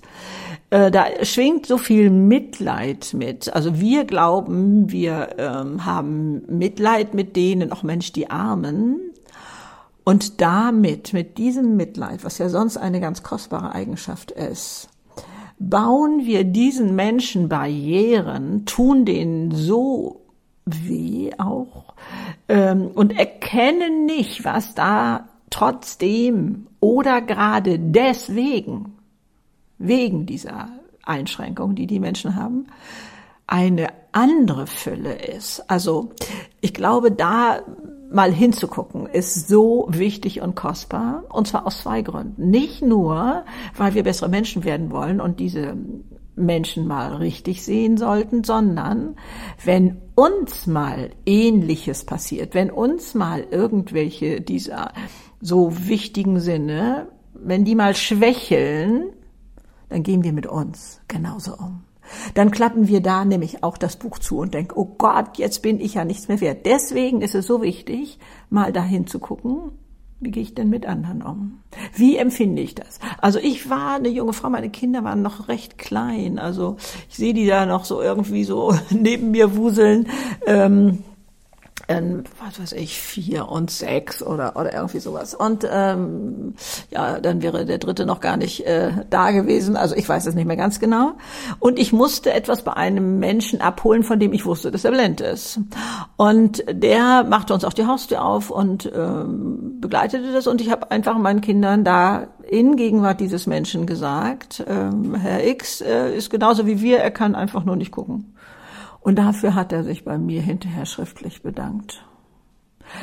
Äh, 0.70 0.92
da 0.92 1.06
schwingt 1.24 1.66
so 1.66 1.78
viel 1.78 2.10
Mitleid 2.10 3.14
mit. 3.14 3.54
Also 3.54 3.80
wir 3.80 4.06
glauben, 4.06 4.92
wir 4.92 5.36
ähm, 5.38 5.86
haben 5.86 6.44
Mitleid 6.48 7.14
mit 7.14 7.36
denen, 7.36 7.72
auch 7.72 7.84
Mensch, 7.84 8.12
die 8.14 8.30
Armen. 8.30 9.00
Und 10.04 10.42
damit, 10.42 11.14
mit 11.14 11.38
diesem 11.38 11.76
Mitleid, 11.76 12.24
was 12.24 12.38
ja 12.38 12.50
sonst 12.50 12.78
eine 12.78 13.00
ganz 13.00 13.24
kostbare 13.24 13.74
Eigenschaft 13.74 14.32
ist, 14.32 14.90
bauen 15.60 16.26
wir 16.26 16.46
diesen 16.46 16.96
Menschen 16.96 17.50
Barrieren, 17.50 18.66
tun 18.66 19.06
denen 19.06 19.52
so 19.52 20.22
weh 20.66 21.32
auch 21.38 21.94
ähm, 22.48 22.88
und 22.94 23.18
erkennen 23.18 24.06
nicht, 24.06 24.46
was 24.46 24.74
da 24.74 25.28
trotzdem 25.50 26.68
oder 26.80 27.22
gerade 27.22 27.80
deswegen, 27.80 28.99
wegen 29.80 30.26
dieser 30.26 30.70
Einschränkung, 31.04 31.76
die 31.76 31.88
die 31.88 32.00
Menschen 32.00 32.36
haben, 32.36 32.68
eine 33.48 33.88
andere 34.12 34.68
Fülle 34.68 35.14
ist. 35.14 35.64
Also 35.70 36.12
ich 36.62 36.74
glaube, 36.74 37.12
da 37.12 37.62
mal 38.12 38.32
hinzugucken, 38.32 39.06
ist 39.08 39.48
so 39.48 39.88
wichtig 39.90 40.42
und 40.42 40.56
kostbar. 40.56 41.24
Und 41.30 41.48
zwar 41.48 41.66
aus 41.66 41.82
zwei 41.82 42.02
Gründen. 42.02 42.50
Nicht 42.50 42.82
nur, 42.82 43.46
weil 43.76 43.94
wir 43.94 44.04
bessere 44.04 44.30
Menschen 44.30 44.64
werden 44.64 44.92
wollen 44.92 45.22
und 45.22 45.40
diese 45.40 45.76
Menschen 46.36 46.88
mal 46.88 47.16
richtig 47.16 47.64
sehen 47.64 47.98
sollten, 47.98 48.44
sondern 48.44 49.16
wenn 49.64 49.98
uns 50.16 50.68
mal 50.68 51.12
Ähnliches 51.26 52.06
passiert, 52.06 52.54
wenn 52.56 52.72
uns 52.72 53.14
mal 53.14 53.46
irgendwelche 53.52 54.42
dieser 54.42 54.94
so 55.42 55.88
wichtigen 55.88 56.40
Sinne, 56.40 57.10
wenn 57.34 57.66
die 57.66 57.76
mal 57.76 57.96
schwächeln, 57.96 59.12
dann 59.90 60.04
gehen 60.04 60.24
wir 60.24 60.34
mit 60.34 60.48
uns 60.48 61.02
genauso 61.08 61.56
um. 61.56 61.84
Dann 62.34 62.52
klappen 62.52 62.88
wir 62.88 63.02
da 63.02 63.26
nämlich 63.26 63.64
auch 63.64 63.78
das 63.78 63.96
Buch 63.96 64.20
zu 64.20 64.40
und 64.40 64.54
denken, 64.54 64.74
oh 64.76 64.86
Gott, 64.98 65.38
jetzt 65.38 65.62
bin 65.62 65.80
ich 65.80 65.96
ja 65.96 66.06
nichts 66.06 66.28
mehr 66.28 66.42
wert. 66.42 66.66
Deswegen 66.66 67.22
ist 67.22 67.36
es 67.36 67.46
so 67.46 67.62
wichtig, 67.62 68.18
mal 68.50 68.74
dahin 68.74 69.06
zu 69.06 69.20
gucken, 69.20 69.72
wie 70.22 70.32
gehe 70.32 70.44
ich 70.44 70.54
denn 70.54 70.70
mit 70.70 70.86
anderen 70.86 71.22
um? 71.22 71.60
Wie 71.96 72.18
empfinde 72.18 72.62
ich 72.62 72.76
das? 72.76 73.00
Also 73.20 73.40
ich 73.40 73.70
war 73.70 73.96
eine 73.96 74.10
junge 74.10 74.34
Frau, 74.34 74.50
meine 74.50 74.70
Kinder 74.70 75.04
waren 75.04 75.22
noch 75.22 75.48
recht 75.48 75.78
klein. 75.78 76.40
Also 76.40 76.76
ich 77.10 77.16
sehe 77.16 77.34
die 77.34 77.48
da 77.48 77.66
noch 77.66 77.86
so 77.86 78.02
irgendwie 78.02 78.44
so 78.44 78.74
neben 78.90 79.32
mir 79.32 79.56
wuseln. 79.56 80.08
Ähm, 80.46 81.04
ähm, 81.88 82.24
was 82.44 82.60
weiß 82.60 82.72
ich, 82.74 83.00
vier 83.00 83.50
und 83.50 83.72
sechs 83.72 84.22
oder, 84.22 84.56
oder 84.56 84.74
irgendwie 84.74 85.00
sowas. 85.00 85.34
Und 85.34 85.68
ähm, 85.72 86.56
ja, 86.90 87.20
dann 87.20 87.42
wäre 87.42 87.66
der 87.66 87.78
dritte 87.78 88.06
noch 88.06 88.20
gar 88.20 88.38
nicht 88.38 88.66
äh, 88.66 88.92
da 89.10 89.32
gewesen. 89.32 89.76
Also 89.76 89.96
ich 89.96 90.08
weiß 90.08 90.26
es 90.26 90.36
nicht 90.36 90.46
mehr 90.46 90.58
ganz 90.58 90.80
genau. 90.80 91.14
Und 91.60 91.80
ich 91.80 91.94
musste 91.94 92.34
etwas 92.34 92.64
bei 92.64 92.74
einem 92.74 93.20
Menschen 93.20 93.62
abholen, 93.62 94.04
von 94.04 94.20
dem 94.20 94.34
ich 94.34 94.46
wusste, 94.46 94.72
dass 94.72 94.86
er 94.86 94.92
blind 94.92 95.22
ist. 95.22 95.60
Und 96.18 96.64
der 96.72 97.24
machte 97.24 97.54
uns 97.54 97.64
auch 97.64 97.74
die 97.74 97.86
Haustür 97.86 98.24
auf 98.24 98.50
und 98.50 98.92
ähm, 98.94 99.80
begleitete 99.80 100.32
das. 100.34 100.48
Und 100.48 100.62
ich 100.62 100.70
habe 100.72 100.92
einfach 100.92 101.18
meinen 101.18 101.42
Kindern 101.42 101.84
da 101.84 102.28
in 102.50 102.76
Gegenwart 102.76 103.20
dieses 103.20 103.48
Menschen 103.48 103.86
gesagt, 103.86 104.64
ähm, 104.68 105.16
Herr 105.16 105.46
X 105.46 105.82
äh, 105.82 106.16
ist 106.16 106.30
genauso 106.30 106.66
wie 106.66 106.82
wir, 106.82 107.00
er 107.00 107.12
kann 107.12 107.36
einfach 107.36 107.64
nur 107.64 107.76
nicht 107.76 107.92
gucken. 107.92 108.34
Und 109.02 109.18
dafür 109.18 109.56
hat 109.56 109.72
er 109.72 109.84
sich 109.84 110.04
bei 110.04 110.18
mir 110.18 110.42
hinterher 110.42 110.86
schriftlich 110.86 111.42
bedankt. 111.42 112.04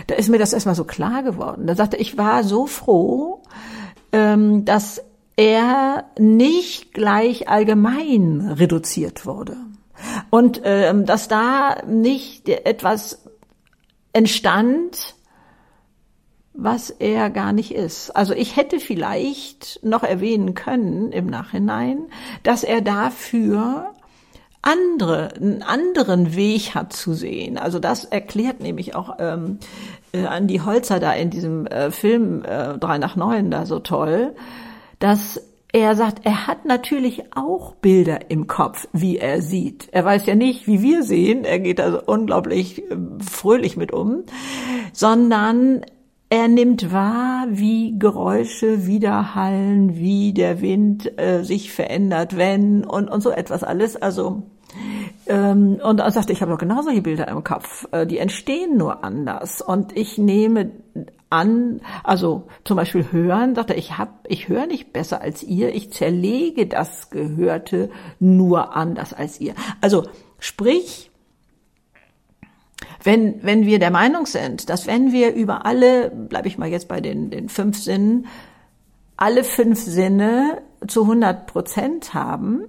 Da 0.09 0.17
ist 0.17 0.29
mir 0.29 0.39
das 0.39 0.53
erstmal 0.53 0.75
so 0.75 0.85
klar 0.85 1.23
geworden. 1.23 1.67
Da 1.67 1.75
sagte 1.75 1.97
ich 1.97 2.19
war 2.19 2.45
so 2.45 2.67
froh, 2.67 3.43
ähm, 4.13 4.65
dass 4.65 5.03
er 5.37 6.05
nicht 6.19 6.93
gleich 6.93 7.49
allgemein 7.49 8.55
reduziert 8.59 9.27
wurde. 9.27 9.57
Und 10.31 10.61
ähm, 10.65 11.07
dass 11.07 11.29
da 11.29 11.83
nicht 11.87 12.49
etwas 12.49 13.23
entstand, 14.13 15.15
was 16.53 16.91
er 16.91 17.29
gar 17.31 17.53
nicht 17.53 17.75
ist. 17.75 18.11
Also 18.11 18.33
ich 18.33 18.57
hätte 18.57 18.81
vielleicht 18.81 19.81
noch 19.83 20.03
erwähnen 20.03 20.55
können 20.55 21.13
im 21.13 21.27
Nachhinein, 21.27 22.07
dass 22.43 22.65
er 22.65 22.81
dafür 22.81 23.93
andere, 24.67 25.29
einen 25.35 25.63
anderen 25.63 26.35
Weg 26.35 26.75
hat 26.75 26.93
zu 26.93 27.15
sehen. 27.15 27.57
Also 27.57 27.79
das 27.79 28.05
erklärt 28.05 28.61
nämlich 28.61 28.97
auch 28.97 29.17
ähm, 29.21 29.59
äh, 30.13 30.25
an 30.25 30.49
die 30.49 30.61
Holzer 30.61 30.99
da 30.99 31.13
in 31.13 31.31
diesem 31.31 31.67
äh, 31.67 31.91
Film 31.91 32.45
äh, 32.45 32.77
3 32.77 32.99
nach 32.99 33.15
9 33.15 33.51
da 33.51 33.65
so 33.65 33.79
toll, 33.79 34.35
dass 34.99 35.41
er 35.73 35.95
sagt, 35.95 36.25
er 36.25 36.47
hat 36.47 36.65
natürlich 36.65 37.37
auch 37.37 37.75
Bilder 37.77 38.31
im 38.31 38.47
Kopf, 38.47 38.89
wie 38.93 39.19
er 39.19 39.41
sieht. 39.41 39.89
Er 39.93 40.05
weiß 40.05 40.27
ja 40.27 40.35
nicht, 40.35 40.67
wie 40.67 40.83
wir 40.83 41.03
sehen, 41.05 41.45
er 41.45 41.61
geht 41.61 41.81
also 41.81 42.01
unglaublich 42.05 42.91
äh, 42.91 42.97
fröhlich 43.25 43.77
mit 43.77 43.93
um, 43.93 44.25
sondern 44.93 45.83
er 46.29 46.49
nimmt 46.49 46.93
wahr, 46.93 47.47
wie 47.51 47.97
Geräusche 48.01 48.89
widerhallen, 48.89 49.95
wie 49.95 50.33
der 50.33 50.61
Wind 50.61 51.17
äh, 51.21 51.45
sich 51.45 51.71
verändert, 51.71 52.37
wenn 52.37 52.85
und, 52.85 53.09
und 53.09 53.21
so 53.21 53.31
etwas 53.31 53.63
alles. 53.63 53.95
Also 53.95 54.29
ähm, 54.29 54.56
und 55.33 55.99
er 55.99 56.11
sagte, 56.11 56.33
ich 56.33 56.41
habe 56.41 56.53
doch 56.53 56.59
genau 56.59 56.83
solche 56.83 57.03
Bilder 57.03 57.29
im 57.29 57.43
Kopf. 57.43 57.89
Äh, 57.91 58.07
die 58.07 58.19
entstehen 58.19 58.77
nur 58.77 59.03
anders. 59.03 59.61
Und 59.61 59.97
ich 59.97 60.19
nehme 60.19 60.71
an, 61.31 61.81
also 62.05 62.47
zum 62.65 62.77
Beispiel 62.77 63.11
hören, 63.11 63.55
sagte 63.55 63.73
er, 63.73 63.79
ich 63.79 63.99
hab, 63.99 64.25
ich 64.29 64.49
höre 64.49 64.67
nicht 64.67 64.93
besser 64.93 65.21
als 65.21 65.43
ihr, 65.43 65.75
ich 65.75 65.93
zerlege 65.93 66.67
das 66.67 67.11
Gehörte 67.11 67.91
nur 68.21 68.77
anders 68.77 69.13
als 69.13 69.41
ihr. 69.41 69.55
Also 69.81 70.05
sprich, 70.39 71.11
wenn, 73.03 73.43
wenn 73.43 73.67
wir 73.67 73.79
der 73.79 73.91
Meinung 73.91 74.27
sind, 74.27 74.71
dass 74.71 74.87
wenn 74.87 75.13
wir 75.13 75.35
über 75.35 75.67
alle, 75.67 76.11
bleibe 76.11 76.49
ich 76.49 76.59
mal 76.59 76.69
jetzt 76.69 76.89
bei 76.89 77.01
den, 77.01 77.31
den 77.31 77.49
fünf 77.49 77.79
Sinnen, 77.79 78.27
alle 79.17 79.45
fünf 79.45 79.81
Sinne 79.81 80.63
zu 80.87 81.03
100 81.03 81.47
Prozent 81.47 82.15
haben, 82.15 82.65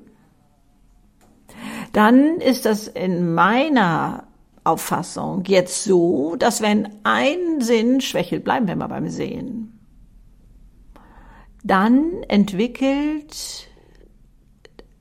dann 1.94 2.38
ist 2.40 2.66
das 2.66 2.88
in 2.88 3.34
meiner 3.34 4.28
Auffassung 4.64 5.44
jetzt 5.46 5.84
so, 5.84 6.36
dass 6.36 6.62
wenn 6.62 6.90
ein 7.04 7.62
Sinn 7.62 8.02
schwächelt, 8.02 8.44
bleiben 8.44 8.68
wir 8.68 8.76
mal 8.76 8.88
beim 8.88 9.10
Sehen, 9.10 9.80
dann 11.64 12.24
entwickelt 12.28 13.68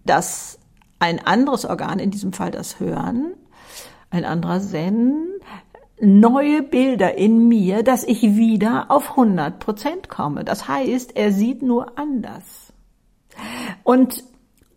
das 0.05 0.59
ein 0.99 1.25
anderes 1.25 1.64
Organ, 1.64 1.99
in 1.99 2.11
diesem 2.11 2.33
Fall 2.33 2.50
das 2.50 2.81
Hören, 2.81 3.35
ein 4.11 4.25
anderer 4.25 4.61
Sinn, 4.61 5.26
neue 6.00 6.62
Bilder 6.62 7.16
in 7.16 7.49
mir, 7.49 7.83
dass 7.83 8.05
ich 8.05 8.23
wieder 8.23 8.90
auf 8.90 9.11
100 9.11 9.59
Prozent 9.59 10.09
komme. 10.09 10.45
Das 10.45 10.69
heißt, 10.69 11.16
er 11.16 11.33
sieht 11.33 11.62
nur 11.62 11.99
anders. 11.99 12.73
Und 13.83 14.25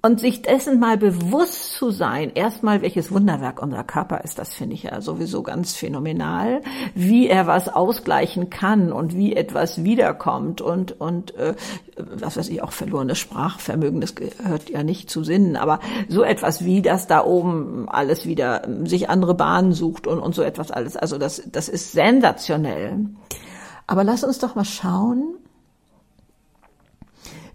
und 0.01 0.21
sich 0.21 0.41
dessen 0.41 0.79
mal 0.79 0.97
bewusst 0.97 1.73
zu 1.73 1.91
sein, 1.91 2.31
erstmal 2.33 2.81
welches 2.81 3.11
Wunderwerk 3.11 3.61
unser 3.61 3.83
Körper 3.83 4.21
ist, 4.23 4.39
das 4.39 4.53
finde 4.53 4.75
ich 4.75 4.83
ja 4.83 5.01
sowieso 5.01 5.43
ganz 5.43 5.75
phänomenal, 5.75 6.61
wie 6.95 7.27
er 7.27 7.47
was 7.47 7.67
ausgleichen 7.67 8.49
kann 8.49 8.93
und 8.93 9.15
wie 9.15 9.35
etwas 9.35 9.83
wiederkommt 9.83 10.61
und, 10.61 10.99
und 11.01 11.35
äh, 11.35 11.53
was 11.97 12.37
weiß 12.37 12.47
ich, 12.47 12.61
auch 12.61 12.71
verlorenes 12.71 13.17
Sprachvermögen, 13.17 13.99
das 13.99 14.15
gehört 14.15 14.69
ja 14.69 14.83
nicht 14.83 15.09
zu 15.09 15.25
Sinnen, 15.25 15.57
aber 15.57 15.81
so 16.07 16.23
etwas 16.23 16.63
wie 16.63 16.81
das 16.81 17.07
da 17.07 17.25
oben 17.25 17.89
alles 17.89 18.25
wieder 18.25 18.65
sich 18.85 19.09
andere 19.09 19.33
Bahnen 19.33 19.73
sucht 19.73 20.07
und, 20.07 20.19
und 20.19 20.33
so 20.33 20.43
etwas 20.43 20.71
alles. 20.71 20.95
Also 20.95 21.17
das, 21.17 21.43
das 21.51 21.67
ist 21.67 21.91
sensationell. 21.91 23.05
Aber 23.85 24.05
lass 24.05 24.23
uns 24.23 24.39
doch 24.39 24.55
mal 24.55 24.65
schauen, 24.65 25.35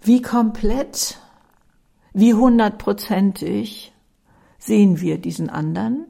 wie 0.03 0.21
komplett 0.21 1.17
wie 2.15 2.33
hundertprozentig 2.33 3.93
sehen 4.57 5.01
wir 5.01 5.17
diesen 5.17 5.49
anderen? 5.49 6.05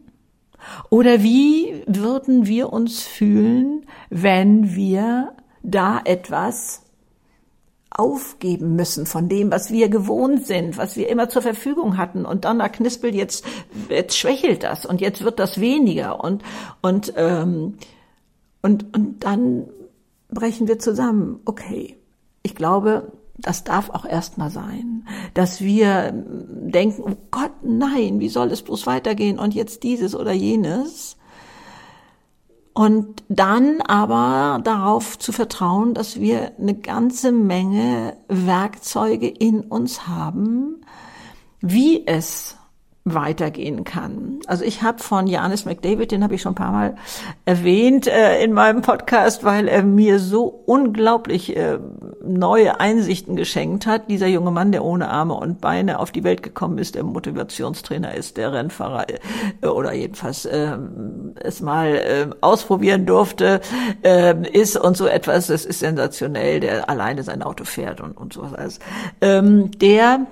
Oder 0.90 1.24
wie 1.24 1.84
würden 1.88 2.46
wir 2.46 2.72
uns 2.72 3.02
fühlen, 3.02 3.88
wenn 4.10 4.76
wir 4.76 5.34
da 5.64 6.00
etwas 6.06 6.84
aufgeben 7.90 8.76
müssen 8.76 9.08
von 9.08 9.30
dem, 9.30 9.52
was 9.52 9.72
wir 9.72 9.90
gewohnt 9.90 10.46
sind, 10.46 10.78
was 10.78 10.96
wir 10.96 11.10
immer 11.10 11.28
zur 11.28 11.42
Verfügung 11.42 11.98
hatten 11.98 12.26
und 12.26 12.46
dann 12.46 12.60
da 12.60 12.70
knispelt 12.70 13.16
jetzt, 13.16 13.46
jetzt 13.90 14.18
schwächelt 14.18 14.64
das 14.64 14.86
und 14.86 15.02
jetzt 15.02 15.24
wird 15.24 15.40
das 15.40 15.60
weniger 15.60 16.24
und 16.24 16.44
und 16.82 17.14
ähm, 17.16 17.76
und 18.62 18.94
und 18.96 19.24
dann 19.24 19.68
brechen 20.30 20.68
wir 20.68 20.78
zusammen. 20.78 21.40
Okay, 21.46 21.98
ich 22.44 22.54
glaube, 22.54 23.12
das 23.38 23.64
darf 23.64 23.90
auch 23.90 24.06
erstmal 24.06 24.50
sein, 24.50 25.08
dass 25.34 25.62
wir 25.62 26.12
denken, 26.14 27.04
oh 27.06 27.18
Gott, 27.32 27.52
nein, 27.64 28.20
wie 28.20 28.30
soll 28.30 28.52
es 28.52 28.62
bloß 28.62 28.88
weitergehen 28.88 29.40
und 29.40 29.54
jetzt 29.54 29.84
dieses 29.84 30.16
oder 30.16 30.32
jenes. 30.32 31.18
Und 32.74 33.24
dann 33.30 33.82
aber 33.82 34.60
darauf 34.64 35.18
zu 35.18 35.32
vertrauen, 35.32 35.94
dass 35.94 36.20
wir 36.20 36.52
eine 36.60 36.76
ganze 36.76 37.32
Menge 37.32 38.18
Werkzeuge 38.28 39.28
in 39.28 39.62
uns 39.62 40.08
haben, 40.08 40.82
wie 41.62 42.06
es 42.06 42.58
weitergehen 43.06 43.84
kann. 43.84 44.40
Also 44.48 44.66
ich 44.66 44.82
habe 44.82 45.02
von 45.02 45.28
Janis 45.28 45.66
McDavid, 45.66 46.12
den 46.12 46.24
habe 46.24 46.34
ich 46.34 46.42
schon 46.42 46.54
ein 46.54 46.56
paar 46.56 46.72
Mal 46.72 46.96
erwähnt 47.46 48.08
äh, 48.08 48.44
in 48.44 48.52
meinem 48.52 48.82
Podcast, 48.82 49.44
weil 49.44 49.68
er 49.68 49.84
mir 49.84 50.18
so 50.18 50.46
unglaublich 50.46 51.56
äh, 51.56 51.78
neue 52.26 52.80
Einsichten 52.80 53.36
geschenkt 53.36 53.86
hat. 53.86 54.10
Dieser 54.10 54.26
junge 54.26 54.50
Mann, 54.50 54.72
der 54.72 54.84
ohne 54.84 55.08
Arme 55.10 55.36
und 55.36 55.62
Beine 55.62 56.00
auf 56.00 56.12
die 56.12 56.24
Welt 56.24 56.42
gekommen 56.42 56.80
ist, 56.80 56.96
der 56.96 57.04
Motivationstrainer 57.04 58.16
ist, 58.16 58.38
der 58.38 58.52
Rennfahrer 58.54 59.06
äh, 59.62 59.68
oder 59.68 59.94
jedenfalls 59.94 60.46
äh, 60.46 60.76
es 61.36 61.62
mal 61.62 61.96
äh, 61.96 62.28
ausprobieren 62.42 63.06
durfte, 63.06 63.62
äh, 64.04 64.34
ist 64.52 64.78
und 64.78 64.98
so 64.98 65.06
etwas. 65.06 65.48
Das 65.48 65.64
ist 65.64 65.80
sensationell, 65.80 66.60
der 66.60 66.90
alleine 66.90 67.22
sein 67.22 67.44
Auto 67.44 67.66
fährt 67.66 68.02
und, 68.02 68.18
und 68.18 68.34
sowas 68.34 68.54
alles. 68.54 68.80
Ähm, 69.22 69.72
der 69.80 70.26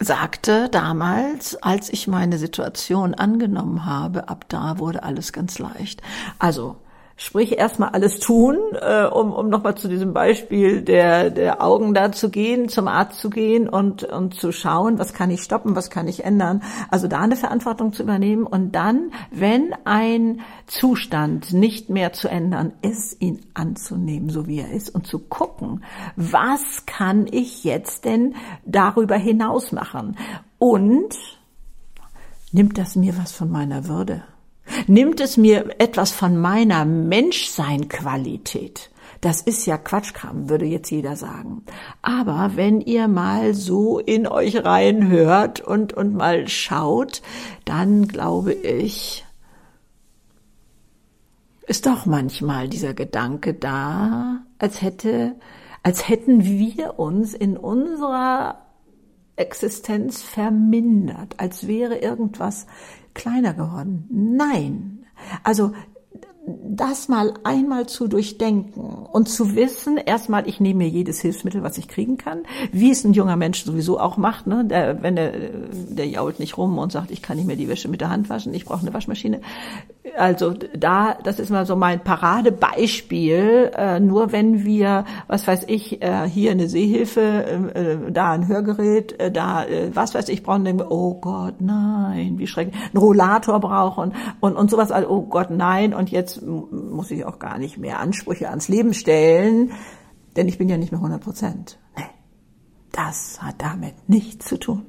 sagte 0.00 0.68
damals, 0.70 1.56
als 1.62 1.90
ich 1.90 2.08
meine 2.08 2.38
Situation 2.38 3.14
angenommen 3.14 3.84
habe, 3.84 4.28
ab 4.28 4.46
da 4.48 4.78
wurde 4.78 5.02
alles 5.02 5.32
ganz 5.32 5.58
leicht. 5.58 6.02
Also 6.38 6.76
Sprich, 7.22 7.58
erstmal 7.58 7.90
alles 7.90 8.18
tun, 8.18 8.56
äh, 8.80 9.04
um, 9.04 9.30
um 9.34 9.50
nochmal 9.50 9.74
zu 9.74 9.88
diesem 9.88 10.14
Beispiel 10.14 10.80
der, 10.80 11.28
der 11.28 11.62
Augen 11.62 11.92
da 11.92 12.12
zu 12.12 12.30
gehen, 12.30 12.70
zum 12.70 12.88
Arzt 12.88 13.20
zu 13.20 13.28
gehen 13.28 13.68
und, 13.68 14.04
und 14.04 14.34
zu 14.34 14.52
schauen, 14.52 14.98
was 14.98 15.12
kann 15.12 15.30
ich 15.30 15.42
stoppen, 15.42 15.76
was 15.76 15.90
kann 15.90 16.08
ich 16.08 16.24
ändern. 16.24 16.62
Also 16.90 17.08
da 17.08 17.20
eine 17.20 17.36
Verantwortung 17.36 17.92
zu 17.92 18.04
übernehmen 18.04 18.46
und 18.46 18.72
dann, 18.72 19.12
wenn 19.30 19.74
ein 19.84 20.40
Zustand 20.66 21.52
nicht 21.52 21.90
mehr 21.90 22.14
zu 22.14 22.26
ändern 22.26 22.72
ist, 22.80 23.20
ihn 23.20 23.40
anzunehmen, 23.52 24.30
so 24.30 24.46
wie 24.46 24.60
er 24.60 24.70
ist 24.70 24.88
und 24.88 25.06
zu 25.06 25.18
gucken, 25.18 25.84
was 26.16 26.86
kann 26.86 27.26
ich 27.30 27.64
jetzt 27.64 28.06
denn 28.06 28.34
darüber 28.64 29.16
hinaus 29.16 29.72
machen? 29.72 30.16
Und 30.58 31.14
nimmt 32.50 32.78
das 32.78 32.96
mir 32.96 33.18
was 33.18 33.32
von 33.32 33.50
meiner 33.50 33.88
Würde? 33.88 34.22
Nimmt 34.86 35.20
es 35.20 35.36
mir 35.36 35.74
etwas 35.78 36.12
von 36.12 36.36
meiner 36.36 36.84
Menschsein-Qualität? 36.84 38.90
Das 39.20 39.42
ist 39.42 39.66
ja 39.66 39.76
Quatschkram, 39.76 40.48
würde 40.48 40.64
jetzt 40.64 40.90
jeder 40.90 41.14
sagen. 41.14 41.62
Aber 42.00 42.52
wenn 42.54 42.80
ihr 42.80 43.06
mal 43.06 43.52
so 43.52 43.98
in 43.98 44.26
euch 44.26 44.64
reinhört 44.64 45.60
und, 45.60 45.92
und 45.92 46.14
mal 46.14 46.48
schaut, 46.48 47.20
dann 47.66 48.08
glaube 48.08 48.54
ich, 48.54 49.26
ist 51.66 51.86
doch 51.86 52.06
manchmal 52.06 52.68
dieser 52.68 52.94
Gedanke 52.94 53.52
da, 53.52 54.40
als 54.58 54.80
hätte, 54.80 55.36
als 55.82 56.08
hätten 56.08 56.44
wir 56.44 56.98
uns 56.98 57.34
in 57.34 57.58
unserer 57.58 58.62
Existenz 59.36 60.22
vermindert, 60.22 61.34
als 61.38 61.66
wäre 61.66 61.98
irgendwas 61.98 62.66
kleiner 63.14 63.54
geworden. 63.54 64.06
Nein. 64.10 65.06
Also 65.42 65.72
das 66.46 67.08
mal 67.08 67.34
einmal 67.44 67.86
zu 67.86 68.08
durchdenken 68.08 68.80
und 68.80 69.28
zu 69.28 69.54
wissen, 69.56 69.98
erstmal, 69.98 70.48
ich 70.48 70.58
nehme 70.58 70.78
mir 70.78 70.88
jedes 70.88 71.20
Hilfsmittel, 71.20 71.62
was 71.62 71.76
ich 71.76 71.86
kriegen 71.86 72.16
kann, 72.16 72.44
wie 72.72 72.90
es 72.90 73.04
ein 73.04 73.12
junger 73.12 73.36
Mensch 73.36 73.62
sowieso 73.64 74.00
auch 74.00 74.16
macht, 74.16 74.46
ne? 74.46 74.64
der, 74.64 75.02
wenn 75.02 75.16
der, 75.16 75.32
der 75.72 76.08
jault 76.08 76.40
nicht 76.40 76.56
rum 76.56 76.78
und 76.78 76.92
sagt, 76.92 77.10
ich 77.10 77.20
kann 77.20 77.36
nicht 77.36 77.46
mehr 77.46 77.56
die 77.56 77.68
Wäsche 77.68 77.88
mit 77.88 78.00
der 78.00 78.10
Hand 78.10 78.30
waschen, 78.30 78.54
ich 78.54 78.64
brauche 78.64 78.80
eine 78.80 78.94
Waschmaschine. 78.94 79.40
Also 80.16 80.54
da, 80.74 81.14
das 81.22 81.38
ist 81.38 81.50
mal 81.50 81.66
so 81.66 81.76
mein 81.76 82.00
Paradebeispiel, 82.00 83.70
äh, 83.76 84.00
nur 84.00 84.32
wenn 84.32 84.64
wir, 84.64 85.04
was 85.28 85.46
weiß 85.46 85.64
ich, 85.68 86.02
äh, 86.02 86.26
hier 86.26 86.52
eine 86.52 86.68
Sehhilfe, 86.68 87.20
äh, 87.20 87.92
äh 87.92 88.10
da 88.10 88.32
ein 88.32 88.48
Hörgerät, 88.48 89.20
äh, 89.20 89.30
da, 89.30 89.64
äh, 89.64 89.90
was 89.94 90.14
weiß 90.14 90.30
ich, 90.30 90.42
brauchen, 90.42 90.64
denken 90.64 90.80
wir, 90.80 90.90
oh 90.90 91.14
Gott, 91.20 91.60
nein, 91.60 92.38
wie 92.38 92.46
schrecklich, 92.46 92.74
ein 92.92 92.96
Rollator 92.96 93.60
brauchen 93.60 94.14
und, 94.40 94.56
und 94.56 94.70
sowas, 94.70 94.90
also, 94.90 95.08
oh 95.10 95.22
Gott, 95.22 95.50
nein, 95.50 95.92
und 95.92 96.10
jetzt 96.10 96.29
muss 96.40 97.10
ich 97.10 97.24
auch 97.24 97.38
gar 97.38 97.58
nicht 97.58 97.78
mehr 97.78 98.00
Ansprüche 98.00 98.48
ans 98.50 98.68
Leben 98.68 98.94
stellen, 98.94 99.72
denn 100.36 100.48
ich 100.48 100.58
bin 100.58 100.68
ja 100.68 100.76
nicht 100.76 100.92
mehr 100.92 101.00
100 101.00 101.22
Prozent. 101.22 101.78
Nee, 101.96 102.04
das 102.92 103.42
hat 103.42 103.56
damit 103.58 104.08
nichts 104.08 104.46
zu 104.46 104.58
tun. 104.58 104.86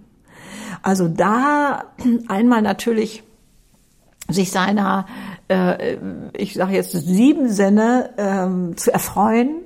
Also 0.82 1.08
da 1.08 1.86
einmal 2.28 2.62
natürlich 2.62 3.24
sich 4.30 4.52
seiner, 4.52 5.06
äh, 5.48 5.98
ich 6.34 6.54
sage 6.54 6.74
jetzt 6.74 6.92
sieben 6.92 7.50
Sinne 7.50 8.12
ähm, 8.18 8.78
zu 8.78 8.94
erfreuen, 8.94 9.62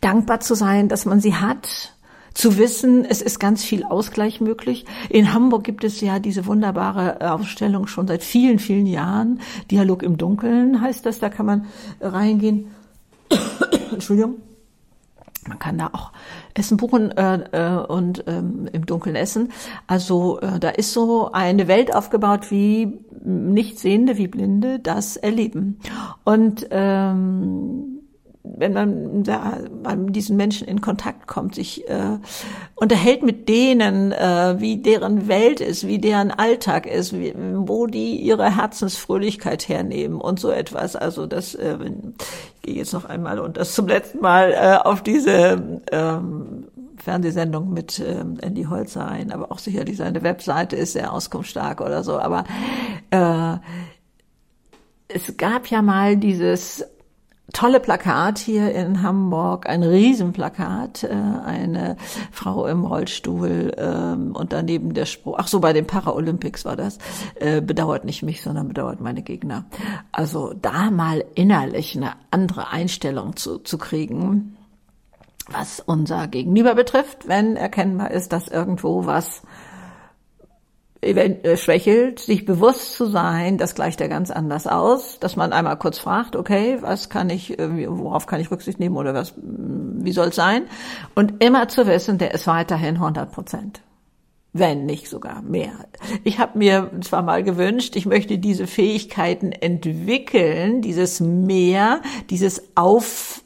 dankbar 0.00 0.40
zu 0.40 0.54
sein, 0.54 0.88
dass 0.88 1.04
man 1.04 1.20
sie 1.20 1.34
hat, 1.34 1.96
zu 2.34 2.58
wissen, 2.58 3.04
es 3.04 3.22
ist 3.22 3.38
ganz 3.38 3.64
viel 3.64 3.84
Ausgleich 3.84 4.40
möglich. 4.40 4.84
In 5.08 5.32
Hamburg 5.32 5.64
gibt 5.64 5.84
es 5.84 6.00
ja 6.00 6.18
diese 6.18 6.46
wunderbare 6.46 7.32
Ausstellung 7.32 7.86
schon 7.86 8.06
seit 8.06 8.22
vielen, 8.22 8.58
vielen 8.58 8.86
Jahren. 8.86 9.40
Dialog 9.70 10.02
im 10.02 10.18
Dunkeln 10.18 10.80
heißt 10.80 11.04
das, 11.06 11.18
da 11.18 11.28
kann 11.28 11.46
man 11.46 11.66
reingehen. 12.00 12.68
Entschuldigung. 13.92 14.36
Man 15.48 15.58
kann 15.58 15.78
da 15.78 15.90
auch 15.92 16.12
Essen 16.54 16.76
buchen 16.76 17.10
äh, 17.12 17.36
äh, 17.52 17.86
und 17.86 18.24
ähm, 18.26 18.68
im 18.72 18.84
Dunkeln 18.84 19.16
essen. 19.16 19.52
Also 19.86 20.40
äh, 20.40 20.58
da 20.58 20.68
ist 20.68 20.92
so 20.92 21.32
eine 21.32 21.68
Welt 21.68 21.94
aufgebaut, 21.94 22.50
wie 22.50 22.98
Nichtsehende, 23.24 24.18
wie 24.18 24.28
Blinde 24.28 24.78
das 24.78 25.16
erleben. 25.16 25.80
Und 26.24 26.66
ähm, 26.70 27.97
wenn 28.56 28.72
man 28.72 29.24
da 29.24 29.58
mit 29.96 30.16
diesen 30.16 30.36
Menschen 30.36 30.66
in 30.66 30.80
Kontakt 30.80 31.26
kommt, 31.26 31.54
sich 31.54 31.88
äh, 31.88 32.18
unterhält 32.74 33.22
mit 33.22 33.48
denen, 33.48 34.12
äh, 34.12 34.56
wie 34.58 34.78
deren 34.78 35.28
Welt 35.28 35.60
ist, 35.60 35.86
wie 35.86 35.98
deren 35.98 36.30
Alltag 36.30 36.86
ist, 36.86 37.12
wie, 37.12 37.34
wo 37.36 37.86
die 37.86 38.16
ihre 38.16 38.56
Herzensfröhlichkeit 38.56 39.68
hernehmen 39.68 40.20
und 40.20 40.40
so 40.40 40.50
etwas. 40.50 40.96
Also 40.96 41.26
das, 41.26 41.54
äh, 41.54 41.76
ich 42.56 42.62
gehe 42.62 42.74
jetzt 42.76 42.92
noch 42.92 43.04
einmal 43.04 43.38
und 43.38 43.56
das 43.56 43.74
zum 43.74 43.88
letzten 43.88 44.20
Mal 44.20 44.52
äh, 44.52 44.76
auf 44.76 45.02
diese 45.02 45.80
ähm, 45.90 46.68
Fernsehsendung 46.96 47.72
mit 47.72 48.00
ähm, 48.00 48.38
Andy 48.40 48.64
Holzer 48.64 49.06
ein, 49.08 49.32
aber 49.32 49.50
auch 49.52 49.58
sicherlich 49.58 49.96
seine 49.96 50.22
Webseite 50.22 50.76
ist 50.76 50.92
sehr 50.92 51.12
auskunftsstark 51.12 51.80
oder 51.80 52.02
so. 52.02 52.18
Aber 52.18 52.44
äh, 53.10 53.56
es 55.08 55.36
gab 55.36 55.68
ja 55.68 55.80
mal 55.82 56.16
dieses 56.16 56.84
tolle 57.52 57.80
Plakat 57.80 58.38
hier 58.38 58.72
in 58.74 59.02
Hamburg, 59.02 59.68
ein 59.68 59.82
Riesenplakat, 59.82 61.04
äh, 61.04 61.08
eine 61.08 61.96
Frau 62.30 62.66
im 62.66 62.84
Rollstuhl 62.84 63.74
ähm, 63.76 64.36
und 64.36 64.52
daneben 64.52 64.94
der 64.94 65.06
Spruch, 65.06 65.36
ach 65.38 65.48
so, 65.48 65.60
bei 65.60 65.72
den 65.72 65.86
Paralympics 65.86 66.64
war 66.64 66.76
das, 66.76 66.98
äh, 67.36 67.60
bedauert 67.60 68.04
nicht 68.04 68.22
mich, 68.22 68.42
sondern 68.42 68.68
bedauert 68.68 69.00
meine 69.00 69.22
Gegner. 69.22 69.64
Also 70.12 70.52
da 70.60 70.90
mal 70.90 71.24
innerlich 71.34 71.96
eine 71.96 72.12
andere 72.30 72.68
Einstellung 72.70 73.36
zu, 73.36 73.58
zu 73.58 73.78
kriegen, 73.78 74.56
was 75.50 75.80
unser 75.80 76.26
Gegenüber 76.28 76.74
betrifft, 76.74 77.26
wenn 77.28 77.56
erkennbar 77.56 78.10
ist, 78.10 78.32
dass 78.32 78.48
irgendwo 78.48 79.06
was 79.06 79.42
schwächelt, 81.02 82.18
sich 82.18 82.44
bewusst 82.44 82.94
zu 82.94 83.06
sein, 83.06 83.56
das 83.56 83.74
gleicht 83.74 84.00
ja 84.00 84.08
ganz 84.08 84.30
anders 84.30 84.66
aus, 84.66 85.20
dass 85.20 85.36
man 85.36 85.52
einmal 85.52 85.76
kurz 85.78 85.98
fragt, 85.98 86.34
okay, 86.34 86.78
was 86.80 87.08
kann 87.08 87.30
ich, 87.30 87.58
äh, 87.58 87.88
worauf 87.88 88.26
kann 88.26 88.40
ich 88.40 88.50
Rücksicht 88.50 88.80
nehmen 88.80 88.96
oder 88.96 89.14
was, 89.14 89.34
wie 89.36 90.12
soll 90.12 90.28
es 90.28 90.36
sein? 90.36 90.64
Und 91.14 91.42
immer 91.42 91.68
zu 91.68 91.86
wissen, 91.86 92.18
der 92.18 92.34
ist 92.34 92.46
weiterhin 92.46 92.96
100 92.96 93.30
Prozent. 93.30 93.80
Wenn 94.54 94.86
nicht 94.86 95.08
sogar 95.08 95.42
mehr. 95.42 95.72
Ich 96.24 96.38
habe 96.38 96.58
mir 96.58 96.90
zwar 97.02 97.22
mal 97.22 97.44
gewünscht, 97.44 97.94
ich 97.96 98.06
möchte 98.06 98.38
diese 98.38 98.66
Fähigkeiten 98.66 99.52
entwickeln, 99.52 100.80
dieses 100.80 101.20
Mehr, 101.20 102.00
dieses 102.30 102.76
Auf 102.76 103.42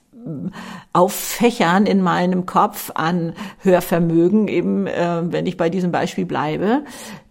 auffächern 0.93 1.87
in 1.87 2.03
meinem 2.03 2.47
Kopf 2.47 2.91
an 2.95 3.35
Hörvermögen, 3.59 4.49
eben 4.49 4.87
äh, 4.87 5.23
wenn 5.25 5.47
ich 5.47 5.57
bei 5.57 5.71
diesem 5.71 5.93
Beispiel 5.93 6.27
bleibe, 6.27 6.85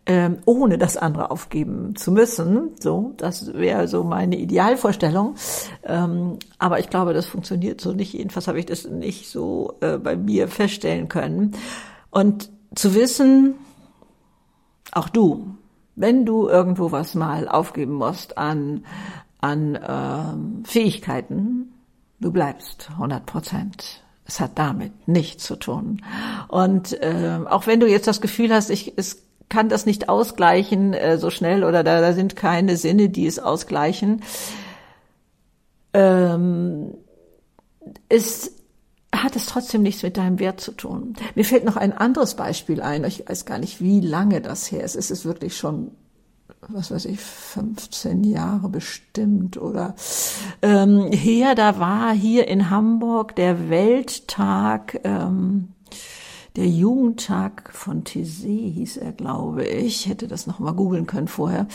ähm, 0.05 0.39
ohne 0.45 0.77
das 0.77 0.97
andere 0.97 1.31
aufgeben 1.31 1.95
zu 1.95 2.11
müssen. 2.11 2.71
So, 2.79 3.13
das 3.17 3.53
wäre 3.53 3.87
so 3.87 4.03
meine 4.03 4.37
Idealvorstellung. 4.37 5.35
Ähm, 5.83 6.39
aber 6.57 6.79
ich 6.79 6.89
glaube, 6.89 7.13
das 7.13 7.25
funktioniert 7.25 7.81
so 7.81 7.93
nicht. 7.93 8.13
Jedenfalls 8.13 8.47
habe 8.47 8.59
ich 8.59 8.65
das 8.65 8.87
nicht 8.87 9.29
so 9.29 9.75
äh, 9.81 9.97
bei 9.97 10.15
mir 10.15 10.47
feststellen 10.47 11.07
können. 11.07 11.51
Und 12.09 12.49
zu 12.75 12.95
wissen, 12.95 13.55
auch 14.91 15.09
du, 15.09 15.55
wenn 15.95 16.25
du 16.25 16.47
irgendwo 16.47 16.91
was 16.91 17.15
mal 17.15 17.47
aufgeben 17.47 17.93
musst 17.93 18.37
an 18.37 18.83
an 19.41 19.75
äh, 19.75 20.67
Fähigkeiten, 20.67 21.73
du 22.21 22.31
bleibst 22.31 22.89
100 22.91 23.25
Prozent. 23.25 24.03
Es 24.25 24.39
hat 24.39 24.51
damit 24.55 25.07
nichts 25.07 25.43
zu 25.43 25.57
tun. 25.57 26.03
Und 26.47 26.93
äh, 27.01 27.39
auch 27.49 27.67
wenn 27.67 27.79
du 27.79 27.87
jetzt 27.87 28.07
das 28.07 28.21
Gefühl 28.21 28.53
hast, 28.53 28.69
ich, 28.69 28.93
es 28.95 29.23
kann 29.49 29.67
das 29.67 29.85
nicht 29.85 30.07
ausgleichen 30.07 30.93
äh, 30.93 31.17
so 31.17 31.29
schnell 31.29 31.63
oder 31.63 31.83
da, 31.83 31.99
da 31.99 32.13
sind 32.13 32.35
keine 32.35 32.77
Sinne, 32.77 33.09
die 33.09 33.25
es 33.25 33.39
ausgleichen. 33.39 34.21
Ähm, 35.93 36.93
ist 38.07 38.53
hat 39.13 39.35
es 39.35 39.45
trotzdem 39.45 39.81
nichts 39.81 40.03
mit 40.03 40.15
deinem 40.15 40.39
Wert 40.39 40.61
zu 40.61 40.71
tun. 40.71 41.15
Mir 41.35 41.43
fällt 41.43 41.65
noch 41.65 41.75
ein 41.75 41.91
anderes 41.91 42.35
Beispiel 42.35 42.81
ein. 42.81 43.03
Ich 43.03 43.27
weiß 43.27 43.45
gar 43.45 43.59
nicht, 43.59 43.81
wie 43.81 43.99
lange 43.99 44.39
das 44.39 44.71
her 44.71 44.83
ist. 44.83 44.95
Es 44.95 45.11
ist 45.11 45.25
wirklich 45.25 45.57
schon, 45.57 45.91
was 46.67 46.91
weiß 46.91 47.05
ich, 47.05 47.19
15 47.19 48.23
Jahre 48.23 48.69
bestimmt 48.69 49.57
oder 49.57 49.95
ähm, 50.61 51.11
her. 51.11 51.55
Da 51.55 51.79
war 51.79 52.13
hier 52.13 52.47
in 52.47 52.69
Hamburg 52.69 53.35
der 53.35 53.69
Welttag 53.69 54.99
ähm, 55.03 55.69
der 56.57 56.67
Jugendtag 56.67 57.71
von 57.73 58.03
Thésée 58.03 58.73
hieß 58.73 58.97
er, 58.97 59.13
glaube 59.13 59.65
ich. 59.65 60.07
Hätte 60.07 60.27
das 60.27 60.47
noch 60.47 60.59
mal 60.59 60.73
googeln 60.73 61.07
können 61.07 61.29
vorher. 61.29 61.67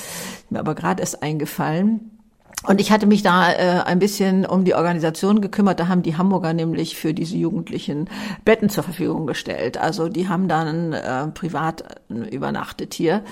Mir 0.51 0.61
aber 0.61 0.75
gerade 0.75 1.01
erst 1.01 1.23
eingefallen. 1.23 2.16
Und 2.65 2.81
ich 2.81 2.91
hatte 2.91 3.07
mich 3.07 3.23
da 3.23 3.53
äh, 3.53 3.83
ein 3.85 3.99
bisschen 3.99 4.45
um 4.45 4.65
die 4.65 4.75
Organisation 4.75 5.41
gekümmert. 5.41 5.79
Da 5.79 5.89
haben 5.89 6.03
die 6.03 6.17
Hamburger 6.17 6.53
nämlich 6.53 6.97
für 6.97 7.15
diese 7.15 7.37
Jugendlichen 7.37 8.09
Betten 8.45 8.69
zur 8.71 8.83
Verfügung 8.83 9.27
gestellt. 9.27 9.79
Also 9.79 10.09
die 10.09 10.29
haben 10.29 10.49
dann 10.49 10.93
äh, 10.93 11.29
privat 11.29 11.85
übernachtet 12.09 12.95
hier. 12.95 13.23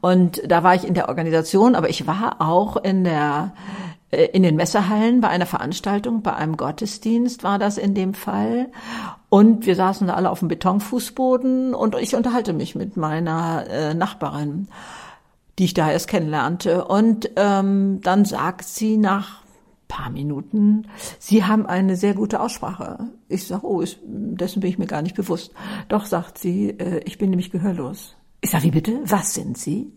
Und 0.00 0.42
da 0.46 0.62
war 0.62 0.74
ich 0.74 0.84
in 0.84 0.94
der 0.94 1.08
Organisation, 1.08 1.74
aber 1.74 1.88
ich 1.88 2.06
war 2.06 2.36
auch 2.40 2.76
in 2.76 3.04
der 3.04 3.52
äh, 4.14 4.26
in 4.26 4.42
den 4.42 4.56
Messehallen 4.56 5.20
bei 5.20 5.28
einer 5.28 5.46
Veranstaltung, 5.46 6.22
bei 6.22 6.34
einem 6.34 6.56
Gottesdienst 6.56 7.42
war 7.42 7.58
das 7.58 7.78
in 7.78 7.94
dem 7.94 8.14
Fall. 8.14 8.68
Und 9.28 9.66
wir 9.66 9.74
saßen 9.74 10.06
da 10.06 10.14
alle 10.14 10.30
auf 10.30 10.38
dem 10.38 10.48
Betonfußboden 10.48 11.74
und 11.74 11.96
ich 11.96 12.14
unterhalte 12.14 12.52
mich 12.52 12.74
mit 12.74 12.96
meiner 12.96 13.66
äh, 13.68 13.94
Nachbarin, 13.94 14.68
die 15.58 15.64
ich 15.64 15.74
da 15.74 15.90
erst 15.90 16.08
kennenlernte. 16.08 16.84
Und 16.84 17.30
ähm, 17.36 18.00
dann 18.02 18.24
sagt 18.24 18.64
sie 18.64 18.96
nach 18.96 19.44
paar 19.88 20.10
Minuten, 20.10 20.88
Sie 21.18 21.44
haben 21.44 21.66
eine 21.66 21.96
sehr 21.96 22.14
gute 22.14 22.40
Aussprache. 22.40 22.98
Ich 23.28 23.46
sage, 23.46 23.66
oh, 23.66 23.80
ist, 23.80 23.98
dessen 24.02 24.60
bin 24.60 24.70
ich 24.70 24.78
mir 24.78 24.86
gar 24.86 25.02
nicht 25.02 25.14
bewusst. 25.14 25.52
Doch, 25.88 26.06
sagt 26.06 26.38
sie, 26.38 26.70
äh, 26.70 27.00
ich 27.04 27.18
bin 27.18 27.30
nämlich 27.30 27.50
gehörlos. 27.50 28.16
Ich 28.40 28.50
sage, 28.50 28.64
wie 28.64 28.70
bitte? 28.70 29.00
Was 29.04 29.34
sind 29.34 29.56
Sie? 29.56 29.92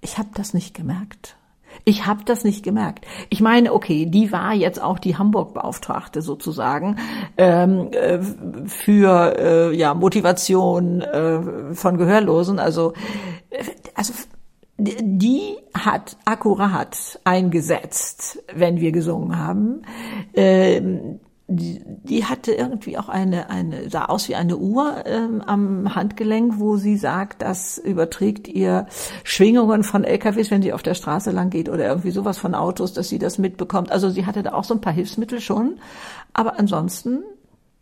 Ich 0.00 0.18
habe 0.18 0.28
das 0.34 0.54
nicht 0.54 0.74
gemerkt. 0.74 1.36
Ich 1.84 2.06
habe 2.06 2.24
das 2.24 2.44
nicht 2.44 2.62
gemerkt. 2.62 3.06
Ich 3.28 3.40
meine, 3.40 3.72
okay, 3.72 4.06
die 4.06 4.32
war 4.32 4.54
jetzt 4.54 4.82
auch 4.82 4.98
die 4.98 5.16
Hamburg-Beauftragte 5.16 6.22
sozusagen 6.22 6.96
ähm, 7.36 7.90
äh, 7.92 8.20
für 8.66 9.36
äh, 9.38 9.76
ja 9.76 9.94
Motivation 9.94 11.00
äh, 11.00 11.74
von 11.74 11.96
Gehörlosen. 11.96 12.58
Also, 12.58 12.92
äh, 13.50 13.64
also 13.94 14.12
die 14.80 15.56
hat 15.74 16.16
akkurat 16.24 17.20
eingesetzt, 17.24 18.42
wenn 18.54 18.80
wir 18.80 18.92
gesungen 18.92 19.38
haben. 19.38 19.82
Ähm, 20.34 21.20
die, 21.52 21.82
die 21.84 22.24
hatte 22.24 22.52
irgendwie 22.52 22.96
auch 22.96 23.08
eine, 23.08 23.50
eine, 23.50 23.90
sah 23.90 24.04
aus 24.04 24.28
wie 24.28 24.36
eine 24.36 24.56
Uhr 24.56 25.04
ähm, 25.04 25.42
am 25.44 25.96
Handgelenk, 25.96 26.60
wo 26.60 26.76
sie 26.76 26.96
sagt, 26.96 27.42
das 27.42 27.76
überträgt 27.76 28.46
ihr 28.46 28.86
Schwingungen 29.24 29.82
von 29.82 30.04
LKWs, 30.04 30.52
wenn 30.52 30.62
sie 30.62 30.72
auf 30.72 30.84
der 30.84 30.94
Straße 30.94 31.32
lang 31.32 31.50
geht 31.50 31.68
oder 31.68 31.86
irgendwie 31.86 32.12
sowas 32.12 32.38
von 32.38 32.54
Autos, 32.54 32.92
dass 32.92 33.08
sie 33.08 33.18
das 33.18 33.38
mitbekommt. 33.38 33.90
Also 33.90 34.10
sie 34.10 34.26
hatte 34.26 34.44
da 34.44 34.52
auch 34.52 34.64
so 34.64 34.74
ein 34.74 34.80
paar 34.80 34.92
Hilfsmittel 34.92 35.40
schon. 35.40 35.80
Aber 36.32 36.58
ansonsten 36.58 37.24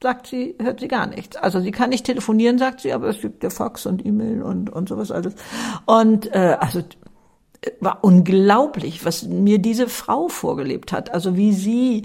sagt 0.03 0.29
sie, 0.29 0.55
hört 0.61 0.81
sie 0.81 0.89
gar 0.89 1.07
nichts. 1.07 1.37
Also 1.37 1.61
sie 1.61 1.71
kann 1.71 1.91
nicht 1.91 2.07
telefonieren, 2.07 2.59
sagt 2.59 2.81
sie, 2.81 2.93
aber 2.93 3.09
es 3.09 3.21
gibt 3.21 3.43
ja 3.43 3.51
Fax 3.51 3.87
und 3.87 4.05
E-Mail 4.05 4.43
und, 4.43 4.71
und 4.71 4.89
sowas 4.89 5.11
alles. 5.11 5.35
Und 5.87 6.33
äh, 6.33 6.57
also 6.61 6.83
war 7.81 7.99
unglaublich, 8.03 9.05
was 9.05 9.25
mir 9.25 9.59
diese 9.59 9.89
Frau 9.89 10.29
vorgelebt 10.29 10.93
hat. 10.93 11.13
Also 11.13 11.37
wie 11.37 11.53
sie 11.53 12.03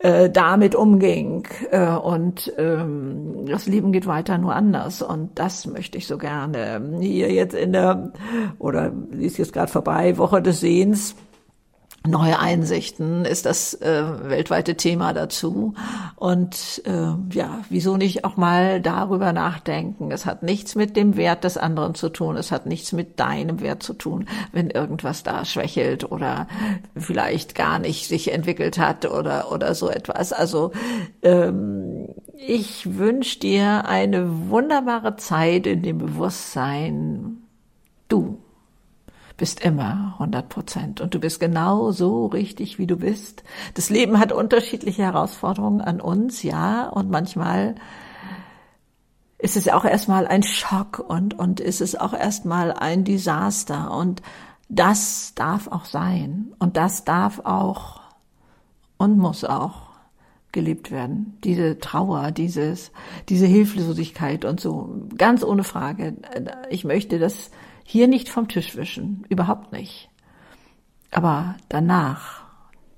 äh, 0.00 0.30
damit 0.30 0.74
umging. 0.74 1.46
Äh, 1.70 1.86
und 1.88 2.52
ähm, 2.58 3.46
das 3.46 3.66
Leben 3.66 3.92
geht 3.92 4.06
weiter 4.06 4.38
nur 4.38 4.54
anders. 4.54 5.02
Und 5.02 5.38
das 5.38 5.66
möchte 5.66 5.98
ich 5.98 6.06
so 6.06 6.18
gerne 6.18 6.98
hier 7.00 7.32
jetzt 7.32 7.54
in 7.54 7.72
der, 7.72 8.12
oder 8.58 8.92
sie 9.12 9.26
ist 9.26 9.38
jetzt 9.38 9.52
gerade 9.52 9.70
vorbei, 9.70 10.18
Woche 10.18 10.42
des 10.42 10.60
Sehens 10.60 11.14
neue 12.10 12.38
Einsichten 12.38 13.24
ist 13.24 13.46
das 13.46 13.74
äh, 13.74 14.02
weltweite 14.28 14.76
Thema 14.76 15.12
dazu. 15.12 15.74
Und 16.16 16.82
äh, 16.84 17.12
ja, 17.32 17.60
wieso 17.68 17.96
nicht 17.96 18.24
auch 18.24 18.36
mal 18.36 18.80
darüber 18.80 19.32
nachdenken? 19.32 20.10
Es 20.10 20.26
hat 20.26 20.42
nichts 20.42 20.74
mit 20.74 20.96
dem 20.96 21.16
Wert 21.16 21.44
des 21.44 21.56
anderen 21.56 21.94
zu 21.94 22.08
tun. 22.08 22.36
Es 22.36 22.52
hat 22.52 22.66
nichts 22.66 22.92
mit 22.92 23.20
deinem 23.20 23.60
Wert 23.60 23.82
zu 23.82 23.94
tun, 23.94 24.26
wenn 24.52 24.70
irgendwas 24.70 25.22
da 25.22 25.44
schwächelt 25.44 26.10
oder 26.10 26.48
vielleicht 26.96 27.54
gar 27.54 27.78
nicht 27.78 28.08
sich 28.08 28.32
entwickelt 28.32 28.78
hat 28.78 29.04
oder 29.10 29.52
oder 29.52 29.74
so 29.74 29.88
etwas. 29.88 30.32
Also 30.32 30.72
ähm, 31.22 32.08
ich 32.34 32.98
wünsche 32.98 33.38
dir 33.40 33.84
eine 33.86 34.48
wunderbare 34.48 35.16
Zeit 35.16 35.66
in 35.66 35.82
dem 35.82 35.98
Bewusstsein, 35.98 37.38
du 38.08 38.38
bist 39.38 39.60
immer 39.60 40.14
100 40.14 40.48
Prozent 40.48 41.00
und 41.00 41.14
du 41.14 41.20
bist 41.20 41.40
genau 41.40 41.92
so 41.92 42.26
richtig, 42.26 42.78
wie 42.78 42.86
du 42.86 42.96
bist. 42.96 43.44
Das 43.74 43.88
Leben 43.88 44.18
hat 44.18 44.32
unterschiedliche 44.32 45.02
Herausforderungen 45.02 45.80
an 45.80 46.00
uns, 46.00 46.42
ja, 46.42 46.88
und 46.88 47.08
manchmal 47.08 47.76
ist 49.38 49.56
es 49.56 49.68
auch 49.68 49.84
erstmal 49.84 50.26
ein 50.26 50.42
Schock 50.42 50.98
und, 50.98 51.38
und 51.38 51.60
ist 51.60 51.80
es 51.80 51.94
auch 51.94 52.12
erstmal 52.12 52.72
ein 52.72 53.04
Desaster 53.04 53.92
und 53.92 54.20
das 54.68 55.32
darf 55.36 55.68
auch 55.68 55.84
sein 55.84 56.52
und 56.58 56.76
das 56.76 57.04
darf 57.04 57.38
auch 57.44 58.00
und 58.98 59.16
muss 59.18 59.44
auch 59.44 59.88
gelebt 60.50 60.90
werden. 60.90 61.38
Diese 61.44 61.78
Trauer, 61.78 62.32
dieses, 62.32 62.90
diese 63.28 63.46
Hilflosigkeit 63.46 64.44
und 64.44 64.60
so. 64.60 65.06
Ganz 65.16 65.44
ohne 65.44 65.62
Frage. 65.62 66.16
Ich 66.70 66.84
möchte 66.84 67.20
das 67.20 67.52
hier 67.90 68.06
nicht 68.06 68.28
vom 68.28 68.48
Tisch 68.48 68.76
wischen, 68.76 69.24
überhaupt 69.30 69.72
nicht. 69.72 70.10
Aber 71.10 71.56
danach 71.70 72.42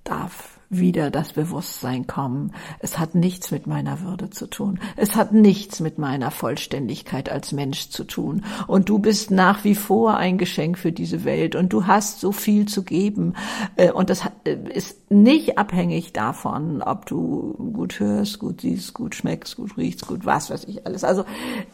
darf 0.03 0.59
wieder 0.71 1.11
das 1.11 1.33
Bewusstsein 1.33 2.07
kommen. 2.07 2.53
Es 2.79 2.99
hat 2.99 3.17
nichts 3.17 3.51
mit 3.51 3.67
meiner 3.67 4.01
Würde 4.03 4.31
zu 4.31 4.47
tun. 4.47 4.79
Es 4.97 5.17
hat 5.17 5.33
nichts 5.33 5.81
mit 5.81 5.99
meiner 5.99 6.31
Vollständigkeit 6.31 7.29
als 7.31 7.51
Mensch 7.51 7.91
zu 7.91 8.05
tun. 8.05 8.45
Und 8.69 8.89
du 8.89 9.01
bist 9.01 9.33
nach 9.33 9.65
wie 9.65 9.75
vor 9.75 10.17
ein 10.17 10.39
Geschenk 10.39 10.79
für 10.79 10.93
diese 10.93 11.25
Welt 11.25 11.57
und 11.57 11.73
du 11.73 11.89
hast 11.89 12.21
so 12.21 12.31
viel 12.31 12.67
zu 12.67 12.85
geben. 12.85 13.35
Äh, 13.77 13.91
und 13.91 14.11
das 14.11 14.23
äh, 14.45 14.57
ist 14.73 15.11
nicht 15.11 15.59
abhängig 15.59 16.13
davon, 16.13 16.83
ob 16.83 17.05
du 17.07 17.73
gut 17.73 17.99
hörst, 17.99 18.39
gut 18.39 18.61
siehst, 18.61 18.95
gut 18.95 19.17
schmeckst, 19.17 19.57
gut 19.57 19.77
riechst, 19.77 20.07
gut 20.07 20.25
was 20.25 20.51
weiß 20.51 20.65
ich 20.65 20.87
alles. 20.87 21.03
Also 21.03 21.25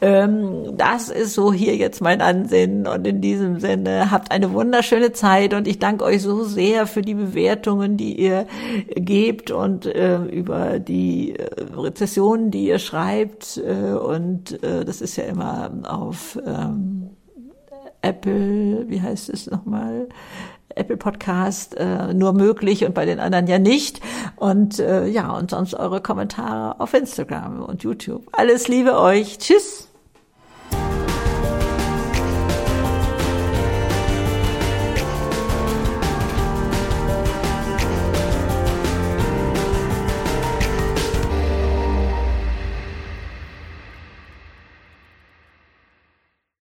ähm, 0.00 0.74
das 0.78 1.11
ist 1.11 1.35
so 1.35 1.52
hier 1.52 1.76
jetzt 1.76 2.00
mein 2.00 2.22
Ansinnen. 2.22 2.87
Und 2.87 3.06
in 3.06 3.20
diesem 3.20 3.61
Sinne 3.61 4.11
habt 4.11 4.32
eine 4.32 4.54
wunderschöne 4.54 5.12
Zeit 5.12 5.52
und 5.52 5.68
ich 5.68 5.78
danke 5.78 6.04
euch 6.04 6.22
so 6.22 6.44
sehr 6.44 6.87
für 6.87 7.02
die 7.02 7.14
Bewertungen, 7.14 7.98
die 7.98 8.18
ihr 8.18 8.46
gebt 8.94 9.51
und 9.51 9.87
äh, 9.87 10.22
über 10.25 10.79
die 10.79 11.37
äh, 11.37 11.49
Rezessionen, 11.77 12.51
die 12.51 12.66
ihr 12.66 12.79
schreibt. 12.79 13.59
Äh, 13.59 13.92
und 13.92 14.62
äh, 14.62 14.85
das 14.85 15.01
ist 15.01 15.16
ja 15.16 15.25
immer 15.25 15.70
auf 15.85 16.38
ähm, 16.44 17.11
Apple, 18.03 18.88
wie 18.88 19.01
heißt 19.01 19.29
es 19.31 19.51
nochmal? 19.51 20.09
Apple 20.77 20.96
Podcast 20.96 21.75
äh, 21.77 22.12
nur 22.12 22.33
möglich 22.33 22.85
und 22.85 22.94
bei 22.94 23.07
den 23.07 23.18
anderen 23.18 23.46
ja 23.46 23.59
nicht. 23.59 24.01
Und 24.37 24.79
äh, 24.79 25.07
ja, 25.07 25.33
und 25.33 25.51
sonst 25.51 25.75
eure 25.75 26.01
Kommentare 26.01 26.81
auf 26.81 26.94
Instagram 26.94 27.62
und 27.62 27.83
YouTube. 27.83 28.27
Alles 28.33 28.68
Liebe 28.68 28.99
euch. 28.99 29.38
Tschüss. 29.38 29.86